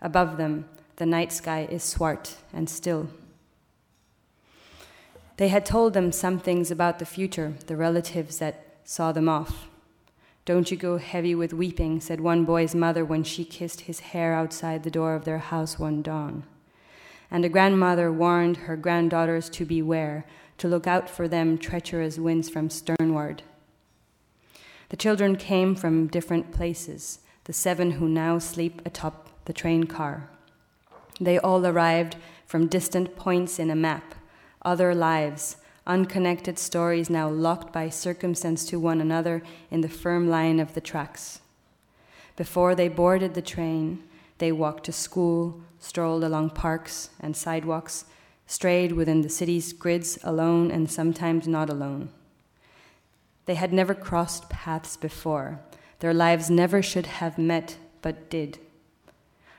Above 0.00 0.38
them, 0.38 0.64
the 0.98 1.06
night 1.06 1.32
sky 1.32 1.66
is 1.70 1.84
swart 1.84 2.36
and 2.52 2.68
still. 2.68 3.08
They 5.36 5.48
had 5.48 5.64
told 5.64 5.94
them 5.94 6.10
some 6.10 6.40
things 6.40 6.72
about 6.72 6.98
the 6.98 7.06
future, 7.06 7.54
the 7.68 7.76
relatives 7.76 8.38
that 8.38 8.64
saw 8.82 9.12
them 9.12 9.28
off. 9.28 9.68
Don't 10.44 10.72
you 10.72 10.76
go 10.76 10.98
heavy 10.98 11.36
with 11.36 11.52
weeping, 11.52 12.00
said 12.00 12.20
one 12.20 12.44
boy's 12.44 12.74
mother 12.74 13.04
when 13.04 13.22
she 13.22 13.44
kissed 13.44 13.82
his 13.82 14.00
hair 14.00 14.34
outside 14.34 14.82
the 14.82 14.90
door 14.90 15.14
of 15.14 15.24
their 15.24 15.38
house 15.38 15.78
one 15.78 16.02
dawn. 16.02 16.42
And 17.30 17.44
a 17.44 17.48
grandmother 17.48 18.10
warned 18.10 18.56
her 18.56 18.76
granddaughters 18.76 19.48
to 19.50 19.64
beware, 19.64 20.24
to 20.56 20.66
look 20.66 20.88
out 20.88 21.08
for 21.08 21.28
them 21.28 21.58
treacherous 21.58 22.18
winds 22.18 22.48
from 22.48 22.70
sternward. 22.70 23.44
The 24.88 24.96
children 24.96 25.36
came 25.36 25.76
from 25.76 26.08
different 26.08 26.50
places, 26.50 27.20
the 27.44 27.52
seven 27.52 27.92
who 27.92 28.08
now 28.08 28.40
sleep 28.40 28.82
atop 28.84 29.44
the 29.44 29.52
train 29.52 29.84
car. 29.84 30.30
They 31.20 31.38
all 31.38 31.66
arrived 31.66 32.16
from 32.46 32.66
distant 32.66 33.16
points 33.16 33.58
in 33.58 33.70
a 33.70 33.76
map, 33.76 34.14
other 34.62 34.94
lives, 34.94 35.56
unconnected 35.86 36.58
stories 36.58 37.10
now 37.10 37.28
locked 37.28 37.72
by 37.72 37.88
circumstance 37.88 38.64
to 38.66 38.78
one 38.78 39.00
another 39.00 39.42
in 39.70 39.80
the 39.80 39.88
firm 39.88 40.28
line 40.28 40.60
of 40.60 40.74
the 40.74 40.80
tracks. 40.80 41.40
Before 42.36 42.74
they 42.74 42.88
boarded 42.88 43.34
the 43.34 43.42
train, 43.42 44.02
they 44.38 44.52
walked 44.52 44.84
to 44.84 44.92
school, 44.92 45.60
strolled 45.80 46.22
along 46.22 46.50
parks 46.50 47.10
and 47.20 47.36
sidewalks, 47.36 48.04
strayed 48.46 48.92
within 48.92 49.22
the 49.22 49.28
city's 49.28 49.72
grids 49.72 50.18
alone 50.22 50.70
and 50.70 50.90
sometimes 50.90 51.48
not 51.48 51.68
alone. 51.68 52.10
They 53.46 53.56
had 53.56 53.72
never 53.72 53.94
crossed 53.94 54.48
paths 54.48 54.96
before. 54.96 55.60
Their 56.00 56.14
lives 56.14 56.50
never 56.50 56.82
should 56.82 57.06
have 57.06 57.38
met, 57.38 57.76
but 58.02 58.30
did. 58.30 58.58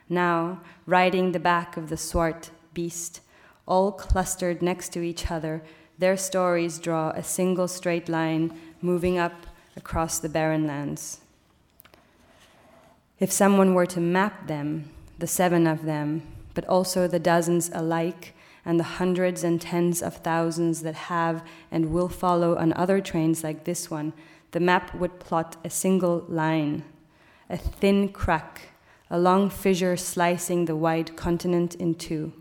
Now, 0.09 0.61
riding 0.87 1.31
the 1.31 1.39
back 1.39 1.77
of 1.77 1.89
the 1.89 1.97
swart 1.97 2.49
beast, 2.73 3.21
all 3.67 3.91
clustered 3.91 4.61
next 4.61 4.89
to 4.93 5.01
each 5.03 5.29
other, 5.29 5.61
their 5.99 6.17
stories 6.17 6.79
draw 6.79 7.11
a 7.11 7.23
single 7.23 7.67
straight 7.67 8.09
line 8.09 8.57
moving 8.81 9.19
up 9.19 9.45
across 9.77 10.17
the 10.17 10.29
barren 10.29 10.65
lands. 10.65 11.19
If 13.19 13.31
someone 13.31 13.75
were 13.75 13.85
to 13.87 13.99
map 13.99 14.47
them, 14.47 14.89
the 15.19 15.27
seven 15.27 15.67
of 15.67 15.85
them, 15.85 16.23
but 16.53 16.65
also 16.65 17.07
the 17.07 17.19
dozens 17.19 17.69
alike 17.73 18.33
and 18.65 18.79
the 18.79 18.95
hundreds 18.99 19.43
and 19.43 19.61
tens 19.61 20.01
of 20.01 20.17
thousands 20.17 20.81
that 20.81 20.95
have 20.95 21.43
and 21.69 21.91
will 21.91 22.09
follow 22.09 22.57
on 22.57 22.73
other 22.73 23.01
trains 23.01 23.43
like 23.43 23.65
this 23.65 23.91
one, 23.91 24.13
the 24.51 24.59
map 24.59 24.95
would 24.95 25.19
plot 25.19 25.57
a 25.63 25.69
single 25.69 26.25
line, 26.27 26.83
a 27.49 27.57
thin 27.57 28.09
crack, 28.09 28.69
a 29.09 29.19
long 29.19 29.49
fissure 29.49 29.97
slicing 29.97 30.65
the 30.65 30.75
wide 30.75 31.15
continent 31.15 31.75
in 31.75 31.95
two. 31.95 32.31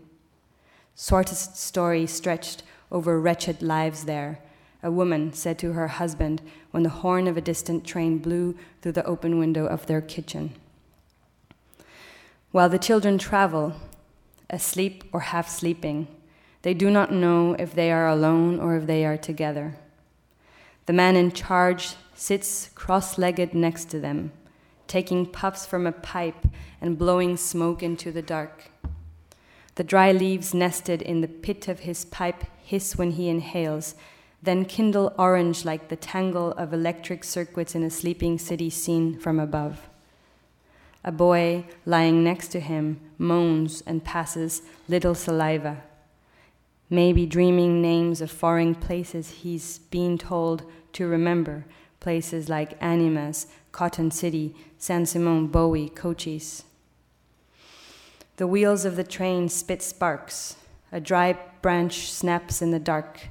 Shortest 0.95 1.57
story 1.57 2.05
stretched 2.05 2.63
over 2.91 3.19
wretched 3.19 3.61
lives 3.61 4.05
there, 4.05 4.39
a 4.83 4.91
woman 4.91 5.33
said 5.33 5.57
to 5.59 5.73
her 5.73 5.87
husband 5.87 6.41
when 6.71 6.83
the 6.83 6.89
horn 6.89 7.27
of 7.27 7.37
a 7.37 7.41
distant 7.41 7.85
train 7.85 8.17
blew 8.17 8.55
through 8.81 8.93
the 8.93 9.05
open 9.05 9.39
window 9.39 9.65
of 9.65 9.85
their 9.85 10.01
kitchen. 10.01 10.53
While 12.51 12.69
the 12.69 12.79
children 12.79 13.17
travel, 13.17 13.75
asleep 14.49 15.03
or 15.11 15.19
half 15.21 15.49
sleeping, 15.49 16.07
they 16.61 16.73
do 16.73 16.89
not 16.89 17.11
know 17.11 17.53
if 17.53 17.73
they 17.73 17.91
are 17.91 18.07
alone 18.07 18.59
or 18.59 18.75
if 18.75 18.85
they 18.85 19.05
are 19.05 19.17
together. 19.17 19.75
The 20.85 20.93
man 20.93 21.15
in 21.15 21.31
charge 21.31 21.95
sits 22.15 22.69
cross 22.75 23.17
legged 23.17 23.53
next 23.53 23.85
to 23.91 23.99
them, 23.99 24.31
taking 24.89 25.25
puffs 25.25 25.65
from 25.65 25.87
a 25.87 25.93
pipe 25.93 26.45
and 26.81 26.97
blowing 26.97 27.37
smoke 27.37 27.81
into 27.81 28.11
the 28.11 28.21
dark. 28.21 28.71
The 29.75 29.83
dry 29.85 30.11
leaves 30.11 30.53
nested 30.53 31.01
in 31.01 31.21
the 31.21 31.27
pit 31.29 31.69
of 31.69 31.81
his 31.81 32.03
pipe 32.03 32.43
hiss 32.61 32.97
when 32.97 33.11
he 33.11 33.29
inhales, 33.29 33.95
then 34.43 34.65
kindle 34.65 35.13
orange 35.17 35.63
like 35.63 35.87
the 35.87 35.95
tangle 35.95 36.51
of 36.53 36.73
electric 36.73 37.23
circuits 37.23 37.75
in 37.75 37.83
a 37.83 37.89
sleeping 37.89 38.37
city 38.37 38.69
seen 38.69 39.17
from 39.17 39.39
above. 39.39 39.87
A 41.03 41.11
boy 41.11 41.65
lying 41.85 42.23
next 42.23 42.49
to 42.49 42.59
him 42.59 42.99
moans 43.17 43.83
and 43.85 44.03
passes 44.03 44.63
little 44.87 45.15
saliva, 45.15 45.83
maybe 46.89 47.25
dreaming 47.25 47.81
names 47.81 48.21
of 48.21 48.31
foreign 48.31 48.75
places 48.75 49.29
he's 49.29 49.79
been 49.91 50.17
told 50.17 50.63
to 50.93 51.07
remember, 51.07 51.65
places 51.99 52.49
like 52.49 52.81
Animas, 52.81 53.47
Cotton 53.71 54.11
City, 54.11 54.55
San 54.77 55.05
Simon, 55.05 55.47
Bowie, 55.47 55.89
Cochise. 55.89 56.63
The 58.37 58.47
wheels 58.47 58.85
of 58.85 58.95
the 58.95 59.03
train 59.03 59.49
spit 59.49 59.81
sparks. 59.81 60.55
A 60.91 60.99
dry 60.99 61.37
branch 61.61 62.11
snaps 62.11 62.61
in 62.61 62.71
the 62.71 62.79
dark. 62.79 63.29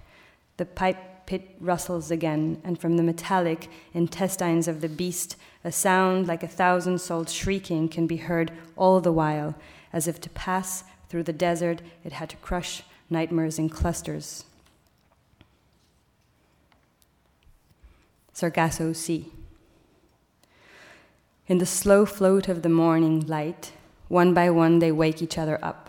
The 0.58 0.66
pipe 0.66 1.26
pit 1.26 1.56
rustles 1.60 2.10
again, 2.10 2.60
and 2.64 2.78
from 2.78 2.96
the 2.96 3.02
metallic 3.02 3.68
intestines 3.92 4.66
of 4.66 4.80
the 4.80 4.88
beast, 4.88 5.36
a 5.62 5.70
sound 5.70 6.26
like 6.26 6.42
a 6.42 6.48
thousand 6.48 6.98
souls 6.98 7.32
shrieking 7.32 7.88
can 7.88 8.06
be 8.06 8.16
heard 8.16 8.50
all 8.76 9.00
the 9.00 9.12
while, 9.12 9.54
as 9.92 10.08
if 10.08 10.20
to 10.20 10.30
pass 10.30 10.84
through 11.08 11.22
the 11.22 11.32
desert 11.32 11.82
it 12.04 12.12
had 12.12 12.30
to 12.30 12.36
crush 12.36 12.82
nightmares 13.10 13.58
in 13.58 13.68
clusters. 13.68 14.44
Sargasso 18.32 18.92
Sea. 18.92 19.32
In 21.48 21.56
the 21.56 21.64
slow 21.64 22.04
float 22.04 22.46
of 22.46 22.60
the 22.60 22.68
morning 22.68 23.26
light, 23.26 23.72
one 24.08 24.34
by 24.34 24.50
one, 24.50 24.80
they 24.80 24.92
wake 24.92 25.22
each 25.22 25.38
other 25.38 25.58
up. 25.64 25.88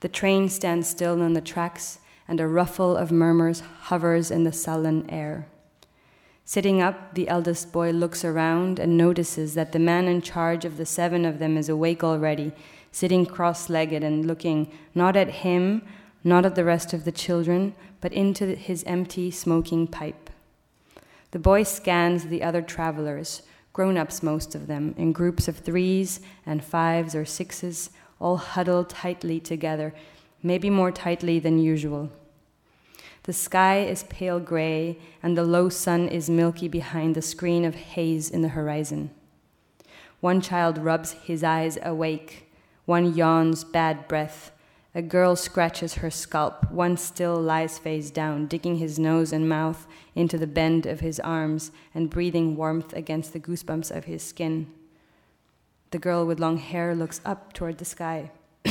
The 0.00 0.08
train 0.08 0.48
stands 0.48 0.88
still 0.88 1.20
on 1.20 1.34
the 1.34 1.42
tracks, 1.42 1.98
and 2.26 2.40
a 2.40 2.48
ruffle 2.48 2.96
of 2.96 3.12
murmurs 3.12 3.60
hovers 3.60 4.30
in 4.30 4.44
the 4.44 4.54
sullen 4.54 5.04
air. 5.10 5.46
Sitting 6.46 6.80
up, 6.80 7.14
the 7.14 7.28
eldest 7.28 7.72
boy 7.72 7.90
looks 7.90 8.24
around 8.24 8.78
and 8.78 8.96
notices 8.96 9.52
that 9.52 9.72
the 9.72 9.78
man 9.78 10.06
in 10.06 10.22
charge 10.22 10.64
of 10.64 10.78
the 10.78 10.86
seven 10.86 11.26
of 11.26 11.38
them 11.38 11.58
is 11.58 11.68
awake 11.68 12.02
already, 12.02 12.50
sitting 12.90 13.26
cross 13.26 13.68
legged 13.68 14.02
and 14.02 14.24
looking 14.24 14.72
not 14.94 15.14
at 15.14 15.28
him, 15.28 15.82
not 16.22 16.46
at 16.46 16.54
the 16.54 16.64
rest 16.64 16.94
of 16.94 17.04
the 17.04 17.12
children, 17.12 17.74
but 18.00 18.14
into 18.14 18.54
his 18.54 18.82
empty, 18.84 19.30
smoking 19.30 19.86
pipe. 19.86 20.30
The 21.32 21.38
boy 21.38 21.64
scans 21.64 22.28
the 22.28 22.42
other 22.42 22.62
travelers, 22.62 23.42
grown 23.74 23.98
ups, 23.98 24.22
most 24.22 24.54
of 24.54 24.68
them, 24.68 24.94
in 24.96 25.12
groups 25.12 25.48
of 25.48 25.58
threes 25.58 26.20
and 26.46 26.64
fives 26.64 27.14
or 27.14 27.26
sixes, 27.26 27.90
all 28.18 28.38
huddled 28.38 28.88
tightly 28.88 29.38
together, 29.38 29.92
maybe 30.42 30.70
more 30.70 30.92
tightly 30.92 31.38
than 31.38 31.58
usual. 31.58 32.10
The 33.24 33.32
sky 33.32 33.80
is 33.80 34.04
pale 34.04 34.38
gray, 34.38 34.98
and 35.22 35.36
the 35.36 35.44
low 35.44 35.68
sun 35.68 36.08
is 36.08 36.30
milky 36.30 36.68
behind 36.68 37.14
the 37.14 37.22
screen 37.22 37.64
of 37.64 37.74
haze 37.74 38.30
in 38.30 38.42
the 38.42 38.48
horizon. 38.48 39.10
One 40.20 40.40
child 40.40 40.78
rubs 40.78 41.12
his 41.12 41.42
eyes 41.42 41.76
awake, 41.82 42.50
one 42.84 43.14
yawns 43.14 43.64
bad 43.64 44.06
breath, 44.06 44.52
a 44.96 45.02
girl 45.02 45.34
scratches 45.34 45.94
her 45.94 46.10
scalp, 46.10 46.70
one 46.70 46.96
still 46.96 47.34
lies 47.34 47.78
face 47.78 48.12
down, 48.12 48.46
digging 48.46 48.76
his 48.76 48.96
nose 48.96 49.32
and 49.32 49.48
mouth 49.48 49.88
into 50.14 50.38
the 50.38 50.46
bend 50.46 50.86
of 50.86 51.00
his 51.00 51.18
arms 51.18 51.72
and 51.92 52.08
breathing 52.08 52.54
warmth 52.54 52.92
against 52.92 53.32
the 53.32 53.40
goosebumps 53.40 53.90
of 53.90 54.04
his 54.04 54.22
skin. 54.22 54.72
The 55.90 55.98
girl 55.98 56.24
with 56.24 56.38
long 56.38 56.58
hair 56.58 56.94
looks 56.94 57.20
up 57.24 57.52
toward 57.52 57.78
the 57.78 57.84
sky. 57.84 58.30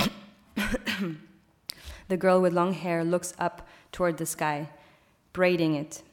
the 2.07 2.17
girl 2.17 2.41
with 2.41 2.53
long 2.53 2.73
hair 2.73 3.03
looks 3.03 3.33
up 3.38 3.67
toward 3.91 4.17
the 4.17 4.25
sky, 4.25 4.69
braiding 5.33 5.75
it. 5.75 6.03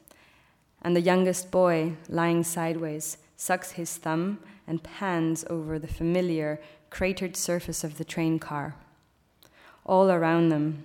And 0.81 0.93
the 0.93 1.01
youngest 1.01 1.51
boy, 1.51 1.93
lying 2.09 2.43
sideways, 2.43 3.17
sucks 3.37 3.71
his 3.71 3.95
thumb 3.95 4.39
and 4.67 4.83
pans 4.83 5.45
over 5.49 5.79
the 5.79 5.87
familiar, 5.87 6.59
cratered 6.89 7.37
surface 7.37 7.85
of 7.85 7.97
the 7.97 8.03
train 8.03 8.37
car 8.37 8.75
all 9.85 10.09
around 10.09 10.49
them, 10.49 10.83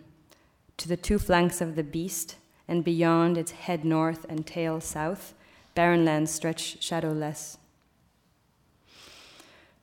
to 0.76 0.88
the 0.88 0.96
two 0.96 1.18
flanks 1.18 1.60
of 1.60 1.76
the 1.76 1.82
beast, 1.82 2.36
and 2.68 2.84
beyond 2.84 3.38
its 3.38 3.52
head 3.52 3.84
north 3.84 4.26
and 4.28 4.46
tail 4.46 4.80
south, 4.80 5.34
barren 5.74 6.04
lands 6.04 6.30
stretch 6.30 6.82
shadowless. 6.82 7.58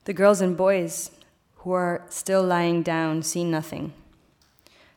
The 0.05 0.13
girls 0.13 0.41
and 0.41 0.57
boys 0.57 1.11
who 1.57 1.71
are 1.71 2.03
still 2.09 2.43
lying 2.43 2.83
down 2.83 3.23
see 3.23 3.43
nothing. 3.43 3.93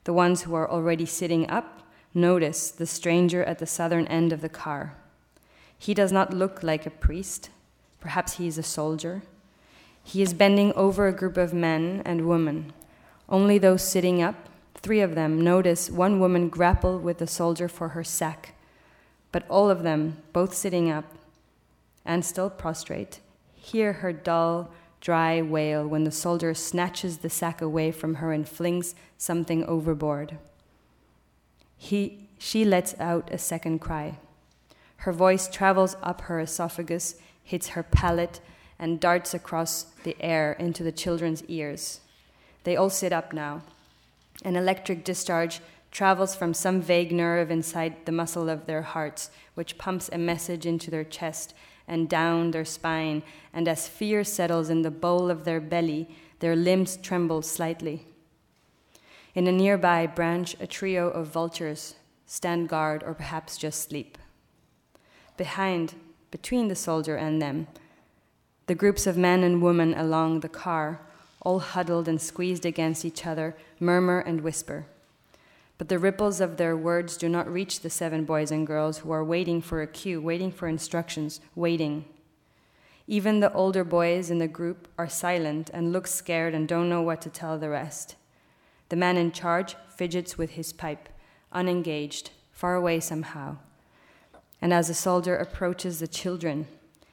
The 0.05 0.12
ones 0.12 0.42
who 0.42 0.55
are 0.55 0.68
already 0.68 1.07
sitting 1.07 1.48
up 1.48 1.83
notice 2.12 2.70
the 2.70 2.87
stranger 2.87 3.44
at 3.44 3.59
the 3.59 3.66
southern 3.66 4.07
end 4.09 4.33
of 4.33 4.40
the 4.40 4.48
car. 4.48 4.96
He 5.79 5.94
does 5.94 6.11
not 6.11 6.33
look 6.33 6.62
like 6.62 6.87
a 6.87 6.90
priest. 6.90 7.50
Perhaps 8.00 8.35
he 8.35 8.46
is 8.46 8.59
a 8.59 8.62
soldier. 8.62 9.22
He 10.02 10.22
is 10.22 10.33
bending 10.35 10.72
over 10.72 11.07
a 11.07 11.12
group 11.12 11.37
of 11.37 11.52
men 11.52 12.02
and 12.05 12.29
women 12.29 12.72
only 13.28 13.58
those 13.58 13.82
sitting 13.82 14.22
up, 14.22 14.48
three 14.74 15.00
of 15.00 15.14
them, 15.14 15.40
notice 15.40 15.90
one 15.90 16.20
woman 16.20 16.48
grapple 16.48 16.98
with 16.98 17.18
the 17.18 17.26
soldier 17.26 17.68
for 17.68 17.88
her 17.88 18.04
sack. 18.04 18.54
But 19.32 19.48
all 19.48 19.68
of 19.68 19.82
them, 19.82 20.18
both 20.32 20.54
sitting 20.54 20.90
up 20.90 21.04
and 22.04 22.24
still 22.24 22.48
prostrate, 22.50 23.20
hear 23.54 23.94
her 23.94 24.12
dull, 24.12 24.70
dry 25.00 25.42
wail 25.42 25.86
when 25.86 26.04
the 26.04 26.10
soldier 26.10 26.54
snatches 26.54 27.18
the 27.18 27.30
sack 27.30 27.60
away 27.60 27.90
from 27.90 28.16
her 28.16 28.32
and 28.32 28.48
flings 28.48 28.94
something 29.18 29.64
overboard. 29.64 30.38
He, 31.76 32.28
she 32.38 32.64
lets 32.64 32.98
out 33.00 33.28
a 33.32 33.38
second 33.38 33.80
cry. 33.80 34.18
Her 34.98 35.12
voice 35.12 35.48
travels 35.48 35.96
up 36.02 36.22
her 36.22 36.40
esophagus, 36.40 37.16
hits 37.42 37.68
her 37.68 37.82
palate, 37.82 38.40
and 38.78 39.00
darts 39.00 39.34
across 39.34 39.84
the 40.04 40.16
air 40.20 40.52
into 40.54 40.82
the 40.82 40.92
children's 40.92 41.42
ears. 41.44 42.00
They 42.66 42.74
all 42.74 42.90
sit 42.90 43.12
up 43.12 43.33
now. 43.33 43.62
An 44.44 44.57
electric 44.57 45.05
discharge 45.05 45.61
travels 45.92 46.35
from 46.35 46.52
some 46.52 46.83
vague 46.83 47.12
nerve 47.12 47.48
inside 47.48 48.05
the 48.07 48.11
muscle 48.11 48.48
of 48.48 48.66
their 48.66 48.83
hearts, 48.83 49.31
which 49.55 49.79
pumps 49.79 50.11
a 50.12 50.18
message 50.18 50.66
into 50.66 50.90
their 50.90 51.05
chest 51.05 51.55
and 51.87 52.09
down 52.09 52.50
their 52.50 52.64
spine, 52.64 53.22
and 53.52 53.68
as 53.68 53.87
fear 53.87 54.24
settles 54.24 54.68
in 54.68 54.83
the 54.83 54.90
bowl 54.90 55.31
of 55.31 55.44
their 55.44 55.61
belly, 55.61 56.09
their 56.40 56.57
limbs 56.57 56.96
tremble 56.96 57.40
slightly. 57.40 58.05
In 59.37 59.46
a 59.46 59.52
nearby 59.52 60.09
branch, 60.09 60.57
a 60.59 60.66
trio 60.66 61.09
of 61.11 61.29
vultures 61.29 61.94
stand 62.26 62.68
guard 62.68 63.05
or 63.05 63.14
perhaps 63.14 63.57
just 63.57 63.88
sleep. 63.88 64.18
Behind, 65.37 65.94
between 66.33 66.66
the 66.66 66.74
soldier 66.74 67.14
and 67.14 67.40
them, 67.40 67.68
the 68.66 68.74
groups 68.74 69.07
of 69.07 69.16
men 69.16 69.44
and 69.44 69.62
women 69.62 69.94
along 69.94 70.40
the 70.40 70.48
car 70.48 71.07
all 71.46 71.61
huddled 71.61 72.09
and 72.09 72.20
squeezed 72.20 72.66
against 72.66 73.04
each 73.04 73.24
other, 73.24 73.54
murmur 73.78 74.18
and 74.18 74.40
whisper. 74.40 74.85
But 75.78 75.88
the 75.88 75.98
ripples 75.98 76.40
of 76.40 76.56
their 76.56 76.76
words 76.76 77.16
do 77.16 77.28
not 77.28 77.48
reach 77.48 77.80
the 77.80 77.88
seven 77.88 78.24
boys 78.24 78.50
and 78.50 78.66
girls 78.66 78.98
who 78.98 79.12
are 79.12 79.22
waiting 79.22 79.62
for 79.62 79.80
a 79.80 79.87
cue, 79.87 80.20
waiting 80.20 80.50
for 80.50 80.66
instructions, 80.66 81.40
waiting. 81.54 82.04
Even 83.06 83.38
the 83.38 83.52
older 83.52 83.85
boys 83.85 84.28
in 84.28 84.38
the 84.38 84.48
group 84.48 84.88
are 84.98 85.09
silent 85.09 85.70
and 85.72 85.92
look 85.92 86.09
scared 86.09 86.52
and 86.52 86.66
don't 86.66 86.88
know 86.88 87.00
what 87.00 87.22
to 87.22 87.30
tell 87.30 87.56
the 87.56 87.70
rest. 87.70 88.16
The 88.88 88.96
man 88.96 89.16
in 89.16 89.30
charge 89.30 89.76
fidgets 89.88 90.37
with 90.37 90.50
his 90.50 90.72
pipe, 90.72 91.09
unengaged, 91.52 92.30
far 92.50 92.74
away 92.74 92.98
somehow. 92.98 93.59
And 94.61 94.72
as 94.72 94.88
the 94.88 94.94
soldier 94.94 95.37
approaches 95.37 96.00
the 96.00 96.09
children, 96.09 96.66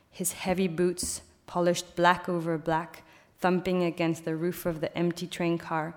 his 0.09 0.31
heavy 0.31 0.67
boots, 0.67 1.21
polished 1.45 1.95
black 1.95 2.27
over 2.27 2.57
black, 2.57 3.03
thumping 3.43 3.83
against 3.83 4.23
the 4.23 4.37
roof 4.37 4.65
of 4.65 4.79
the 4.79 4.97
empty 4.97 5.27
train 5.27 5.57
car, 5.57 5.93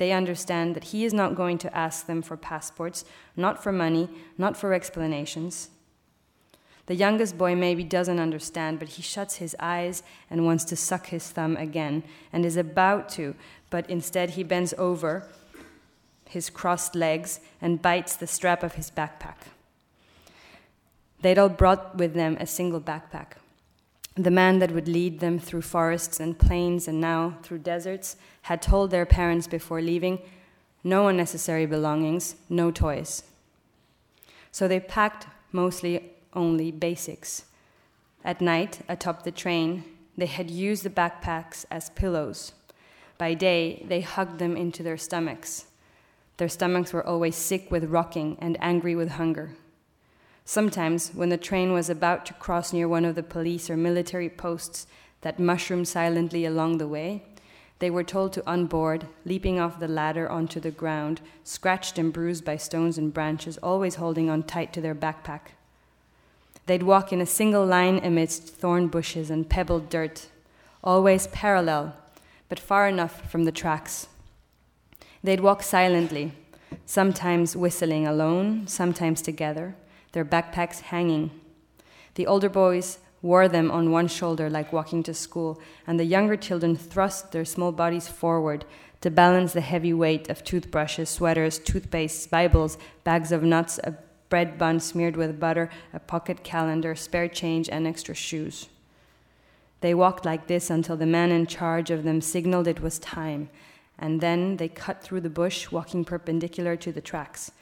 They 0.00 0.12
understand 0.12 0.74
that 0.76 0.84
he 0.84 1.04
is 1.04 1.12
not 1.12 1.34
going 1.34 1.58
to 1.58 1.76
ask 1.76 2.06
them 2.06 2.22
for 2.22 2.38
passports, 2.38 3.04
not 3.36 3.62
for 3.62 3.70
money, 3.70 4.08
not 4.38 4.56
for 4.56 4.72
explanations. 4.72 5.68
The 6.86 6.94
youngest 6.94 7.36
boy 7.36 7.54
maybe 7.54 7.84
doesn't 7.84 8.18
understand, 8.18 8.78
but 8.78 8.88
he 8.88 9.02
shuts 9.02 9.36
his 9.36 9.54
eyes 9.60 10.02
and 10.30 10.46
wants 10.46 10.64
to 10.64 10.74
suck 10.74 11.08
his 11.08 11.28
thumb 11.28 11.54
again, 11.58 12.02
and 12.32 12.46
is 12.46 12.56
about 12.56 13.10
to, 13.10 13.34
but 13.68 13.90
instead 13.90 14.30
he 14.30 14.42
bends 14.42 14.72
over 14.78 15.28
his 16.30 16.48
crossed 16.48 16.94
legs 16.94 17.40
and 17.60 17.82
bites 17.82 18.16
the 18.16 18.26
strap 18.26 18.62
of 18.62 18.76
his 18.76 18.90
backpack. 18.90 19.52
They'd 21.20 21.38
all 21.38 21.50
brought 21.50 21.98
with 21.98 22.14
them 22.14 22.38
a 22.40 22.46
single 22.46 22.80
backpack. 22.80 23.36
The 24.20 24.30
man 24.30 24.58
that 24.58 24.72
would 24.72 24.86
lead 24.86 25.20
them 25.20 25.38
through 25.38 25.62
forests 25.62 26.20
and 26.20 26.38
plains 26.38 26.86
and 26.86 27.00
now 27.00 27.38
through 27.42 27.60
deserts 27.60 28.16
had 28.42 28.60
told 28.60 28.90
their 28.90 29.06
parents 29.06 29.46
before 29.46 29.80
leaving 29.80 30.18
no 30.84 31.08
unnecessary 31.08 31.64
belongings, 31.64 32.36
no 32.50 32.70
toys. 32.70 33.22
So 34.52 34.68
they 34.68 34.78
packed 34.78 35.26
mostly 35.52 36.10
only 36.34 36.70
basics. 36.70 37.46
At 38.22 38.42
night, 38.42 38.80
atop 38.90 39.22
the 39.22 39.30
train, 39.30 39.84
they 40.18 40.26
had 40.26 40.50
used 40.50 40.82
the 40.82 40.90
backpacks 40.90 41.64
as 41.70 41.88
pillows. 41.88 42.52
By 43.16 43.32
day, 43.32 43.86
they 43.88 44.02
hugged 44.02 44.38
them 44.38 44.54
into 44.54 44.82
their 44.82 44.98
stomachs. 44.98 45.64
Their 46.36 46.50
stomachs 46.50 46.92
were 46.92 47.06
always 47.06 47.36
sick 47.36 47.70
with 47.70 47.84
rocking 47.84 48.36
and 48.38 48.58
angry 48.60 48.94
with 48.94 49.12
hunger. 49.12 49.56
Sometimes, 50.50 51.10
when 51.14 51.28
the 51.28 51.36
train 51.36 51.72
was 51.72 51.88
about 51.88 52.26
to 52.26 52.34
cross 52.34 52.72
near 52.72 52.88
one 52.88 53.04
of 53.04 53.14
the 53.14 53.22
police 53.22 53.70
or 53.70 53.76
military 53.76 54.28
posts 54.28 54.88
that 55.20 55.38
mushroomed 55.38 55.86
silently 55.86 56.44
along 56.44 56.78
the 56.78 56.88
way, 56.88 57.22
they 57.78 57.88
were 57.88 58.02
told 58.02 58.32
to 58.32 58.42
unboard, 58.50 59.06
leaping 59.24 59.60
off 59.60 59.78
the 59.78 59.86
ladder 59.86 60.28
onto 60.28 60.58
the 60.58 60.72
ground, 60.72 61.20
scratched 61.44 61.98
and 61.98 62.12
bruised 62.12 62.44
by 62.44 62.56
stones 62.56 62.98
and 62.98 63.14
branches, 63.14 63.58
always 63.58 63.94
holding 63.94 64.28
on 64.28 64.42
tight 64.42 64.72
to 64.72 64.80
their 64.80 64.92
backpack. 64.92 65.52
They'd 66.66 66.82
walk 66.82 67.12
in 67.12 67.20
a 67.20 67.26
single 67.26 67.64
line 67.64 68.00
amidst 68.02 68.48
thorn 68.48 68.88
bushes 68.88 69.30
and 69.30 69.48
pebbled 69.48 69.88
dirt, 69.88 70.26
always 70.82 71.28
parallel, 71.28 71.94
but 72.48 72.58
far 72.58 72.88
enough 72.88 73.30
from 73.30 73.44
the 73.44 73.52
tracks. 73.52 74.08
They'd 75.22 75.42
walk 75.42 75.62
silently, 75.62 76.32
sometimes 76.86 77.54
whistling 77.54 78.04
alone, 78.04 78.66
sometimes 78.66 79.22
together 79.22 79.76
their 80.12 80.24
backpacks 80.24 80.80
hanging. 80.80 81.30
The 82.14 82.26
older 82.26 82.48
boys 82.48 82.98
wore 83.22 83.48
them 83.48 83.70
on 83.70 83.90
one 83.90 84.08
shoulder 84.08 84.48
like 84.48 84.72
walking 84.72 85.02
to 85.04 85.14
school, 85.14 85.60
and 85.86 85.98
the 85.98 86.04
younger 86.04 86.36
children 86.36 86.76
thrust 86.76 87.32
their 87.32 87.44
small 87.44 87.72
bodies 87.72 88.08
forward 88.08 88.64
to 89.00 89.10
balance 89.10 89.52
the 89.52 89.60
heavy 89.60 89.92
weight 89.92 90.28
of 90.28 90.44
toothbrushes, 90.44 91.08
sweaters, 91.08 91.58
toothpastes, 91.58 92.28
Bibles, 92.28 92.76
bags 93.04 93.32
of 93.32 93.42
nuts, 93.42 93.78
a 93.84 93.96
bread 94.28 94.58
bun 94.58 94.78
smeared 94.80 95.16
with 95.16 95.40
butter, 95.40 95.70
a 95.92 95.98
pocket 95.98 96.44
calendar, 96.44 96.94
spare 96.94 97.28
change, 97.28 97.68
and 97.68 97.86
extra 97.86 98.14
shoes. 98.14 98.68
They 99.80 99.94
walked 99.94 100.24
like 100.24 100.46
this 100.46 100.68
until 100.68 100.96
the 100.96 101.06
man 101.06 101.30
in 101.30 101.46
charge 101.46 101.90
of 101.90 102.04
them 102.04 102.20
signaled 102.20 102.68
it 102.68 102.80
was 102.80 102.98
time, 102.98 103.48
and 103.98 104.20
then 104.20 104.58
they 104.58 104.68
cut 104.68 105.02
through 105.02 105.22
the 105.22 105.30
bush, 105.30 105.70
walking 105.70 106.04
perpendicular 106.04 106.76
to 106.76 106.92
the 106.92 107.00
tracks 107.00 107.52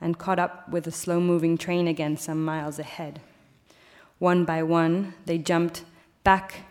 and 0.00 0.18
caught 0.18 0.38
up 0.38 0.68
with 0.68 0.84
the 0.84 0.92
slow 0.92 1.20
moving 1.20 1.58
train 1.58 1.88
again 1.88 2.16
some 2.16 2.44
miles 2.44 2.78
ahead. 2.78 3.20
One 4.18 4.44
by 4.44 4.62
one, 4.62 5.14
they 5.26 5.38
jumped 5.38 5.84
back 6.24 6.66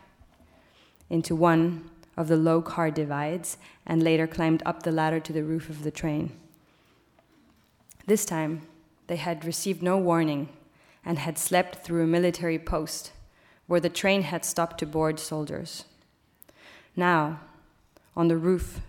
into 1.09 1.35
one 1.35 1.89
of 2.15 2.27
the 2.27 2.35
low 2.35 2.61
car 2.61 2.91
divides 2.91 3.57
and 3.85 4.03
later 4.03 4.27
climbed 4.27 4.63
up 4.65 4.83
the 4.83 4.91
ladder 4.91 5.19
to 5.19 5.33
the 5.33 5.43
roof 5.43 5.69
of 5.69 5.83
the 5.83 5.91
train. 5.91 6.31
This 8.05 8.25
time, 8.25 8.63
they 9.07 9.17
had 9.17 9.45
received 9.45 9.81
no 9.81 9.97
warning 9.97 10.49
and 11.05 11.19
had 11.19 11.37
slept 11.37 11.83
through 11.85 12.03
a 12.03 12.07
military 12.07 12.59
post 12.59 13.11
where 13.67 13.79
the 13.79 13.89
train 13.89 14.23
had 14.23 14.43
stopped 14.43 14.79
to 14.79 14.85
board 14.85 15.19
soldiers. 15.19 15.85
Now, 16.95 17.41
on 18.15 18.27
the 18.27 18.37
roof, 18.37 18.81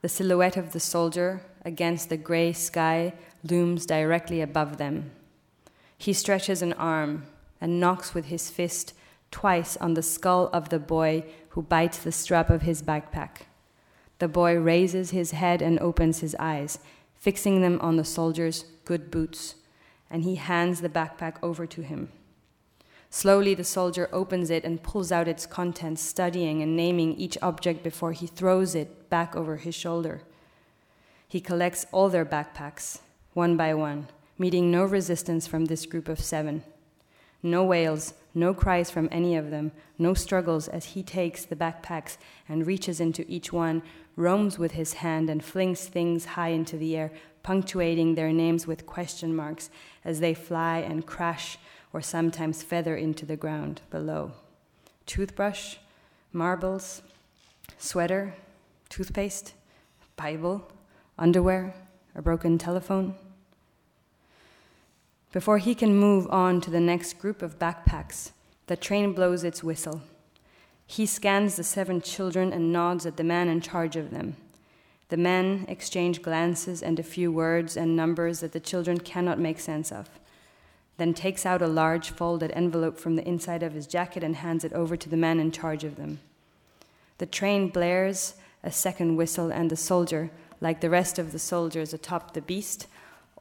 the 0.00 0.08
silhouette 0.08 0.56
of 0.56 0.72
the 0.72 0.80
soldier 0.80 1.42
against 1.64 2.08
the 2.08 2.16
gray 2.16 2.52
sky 2.52 3.14
looms 3.44 3.86
directly 3.86 4.40
above 4.40 4.76
them. 4.76 5.10
He 5.98 6.12
stretches 6.12 6.62
an 6.62 6.72
arm 6.74 7.26
and 7.60 7.80
knocks 7.80 8.14
with 8.14 8.26
his 8.26 8.50
fist 8.50 8.94
twice 9.30 9.76
on 9.78 9.94
the 9.94 10.02
skull 10.02 10.50
of 10.52 10.68
the 10.68 10.78
boy 10.78 11.24
who 11.50 11.62
bites 11.62 11.98
the 11.98 12.12
strap 12.12 12.50
of 12.50 12.62
his 12.62 12.82
backpack. 12.82 13.42
The 14.18 14.28
boy 14.28 14.58
raises 14.58 15.10
his 15.10 15.32
head 15.32 15.62
and 15.62 15.78
opens 15.80 16.20
his 16.20 16.36
eyes, 16.38 16.78
fixing 17.14 17.60
them 17.60 17.80
on 17.80 17.96
the 17.96 18.04
soldier's 18.04 18.64
good 18.84 19.10
boots, 19.10 19.56
and 20.10 20.22
he 20.22 20.36
hands 20.36 20.80
the 20.80 20.88
backpack 20.88 21.36
over 21.42 21.66
to 21.66 21.82
him. 21.82 22.10
Slowly, 23.10 23.54
the 23.54 23.64
soldier 23.64 24.08
opens 24.12 24.48
it 24.48 24.64
and 24.64 24.82
pulls 24.82 25.12
out 25.12 25.28
its 25.28 25.44
contents, 25.44 26.00
studying 26.00 26.62
and 26.62 26.76
naming 26.76 27.14
each 27.16 27.36
object 27.42 27.82
before 27.82 28.12
he 28.12 28.26
throws 28.26 28.74
it 28.74 29.10
back 29.10 29.36
over 29.36 29.56
his 29.56 29.74
shoulder. 29.74 30.22
He 31.28 31.40
collects 31.40 31.86
all 31.92 32.08
their 32.08 32.24
backpacks 32.24 33.00
one 33.34 33.56
by 33.56 33.74
one, 33.74 34.08
meeting 34.38 34.70
no 34.70 34.84
resistance 34.84 35.46
from 35.46 35.66
this 35.66 35.86
group 35.86 36.08
of 36.08 36.20
seven. 36.20 36.62
No 37.42 37.64
wails, 37.64 38.14
no 38.34 38.54
cries 38.54 38.90
from 38.90 39.08
any 39.10 39.36
of 39.36 39.50
them, 39.50 39.72
no 39.98 40.14
struggles 40.14 40.68
as 40.68 40.86
he 40.86 41.02
takes 41.02 41.44
the 41.44 41.56
backpacks 41.56 42.16
and 42.48 42.66
reaches 42.66 43.00
into 43.00 43.24
each 43.28 43.52
one, 43.52 43.82
roams 44.16 44.58
with 44.58 44.72
his 44.72 44.94
hand 44.94 45.28
and 45.28 45.44
flings 45.44 45.86
things 45.86 46.24
high 46.24 46.48
into 46.48 46.76
the 46.76 46.96
air, 46.96 47.10
punctuating 47.42 48.14
their 48.14 48.32
names 48.32 48.66
with 48.66 48.86
question 48.86 49.34
marks 49.34 49.70
as 50.04 50.20
they 50.20 50.34
fly 50.34 50.78
and 50.78 51.06
crash 51.06 51.58
or 51.92 52.00
sometimes 52.00 52.62
feather 52.62 52.96
into 52.96 53.26
the 53.26 53.36
ground 53.36 53.80
below. 53.90 54.32
Toothbrush, 55.06 55.76
marbles, 56.32 57.02
sweater, 57.78 58.34
toothpaste, 58.88 59.54
Bible, 60.16 60.70
underwear, 61.18 61.74
a 62.14 62.22
broken 62.22 62.56
telephone. 62.56 63.14
Before 65.32 65.58
he 65.58 65.74
can 65.74 65.96
move 65.96 66.26
on 66.30 66.60
to 66.60 66.70
the 66.70 66.80
next 66.80 67.18
group 67.18 67.40
of 67.40 67.58
backpacks, 67.58 68.32
the 68.66 68.76
train 68.76 69.14
blows 69.14 69.44
its 69.44 69.64
whistle. 69.64 70.02
He 70.86 71.06
scans 71.06 71.56
the 71.56 71.64
seven 71.64 72.02
children 72.02 72.52
and 72.52 72.70
nods 72.70 73.06
at 73.06 73.16
the 73.16 73.24
man 73.24 73.48
in 73.48 73.62
charge 73.62 73.96
of 73.96 74.10
them. 74.10 74.36
The 75.08 75.16
men 75.16 75.64
exchange 75.68 76.20
glances 76.20 76.82
and 76.82 76.98
a 76.98 77.02
few 77.02 77.32
words 77.32 77.78
and 77.78 77.96
numbers 77.96 78.40
that 78.40 78.52
the 78.52 78.60
children 78.60 78.98
cannot 78.98 79.38
make 79.38 79.58
sense 79.58 79.90
of, 79.90 80.08
then 80.98 81.14
takes 81.14 81.46
out 81.46 81.62
a 81.62 81.66
large 81.66 82.10
folded 82.10 82.50
envelope 82.52 82.98
from 82.98 83.16
the 83.16 83.26
inside 83.26 83.62
of 83.62 83.72
his 83.72 83.86
jacket 83.86 84.22
and 84.22 84.36
hands 84.36 84.64
it 84.64 84.72
over 84.74 84.96
to 84.96 85.08
the 85.08 85.16
man 85.16 85.40
in 85.40 85.50
charge 85.50 85.82
of 85.82 85.96
them. 85.96 86.20
The 87.18 87.26
train 87.26 87.68
blares 87.68 88.34
a 88.62 88.70
second 88.70 89.16
whistle, 89.16 89.50
and 89.50 89.70
the 89.70 89.76
soldier, 89.76 90.30
like 90.60 90.80
the 90.80 90.90
rest 90.90 91.18
of 91.18 91.32
the 91.32 91.38
soldiers 91.38 91.92
atop 91.92 92.34
the 92.34 92.42
beast, 92.42 92.86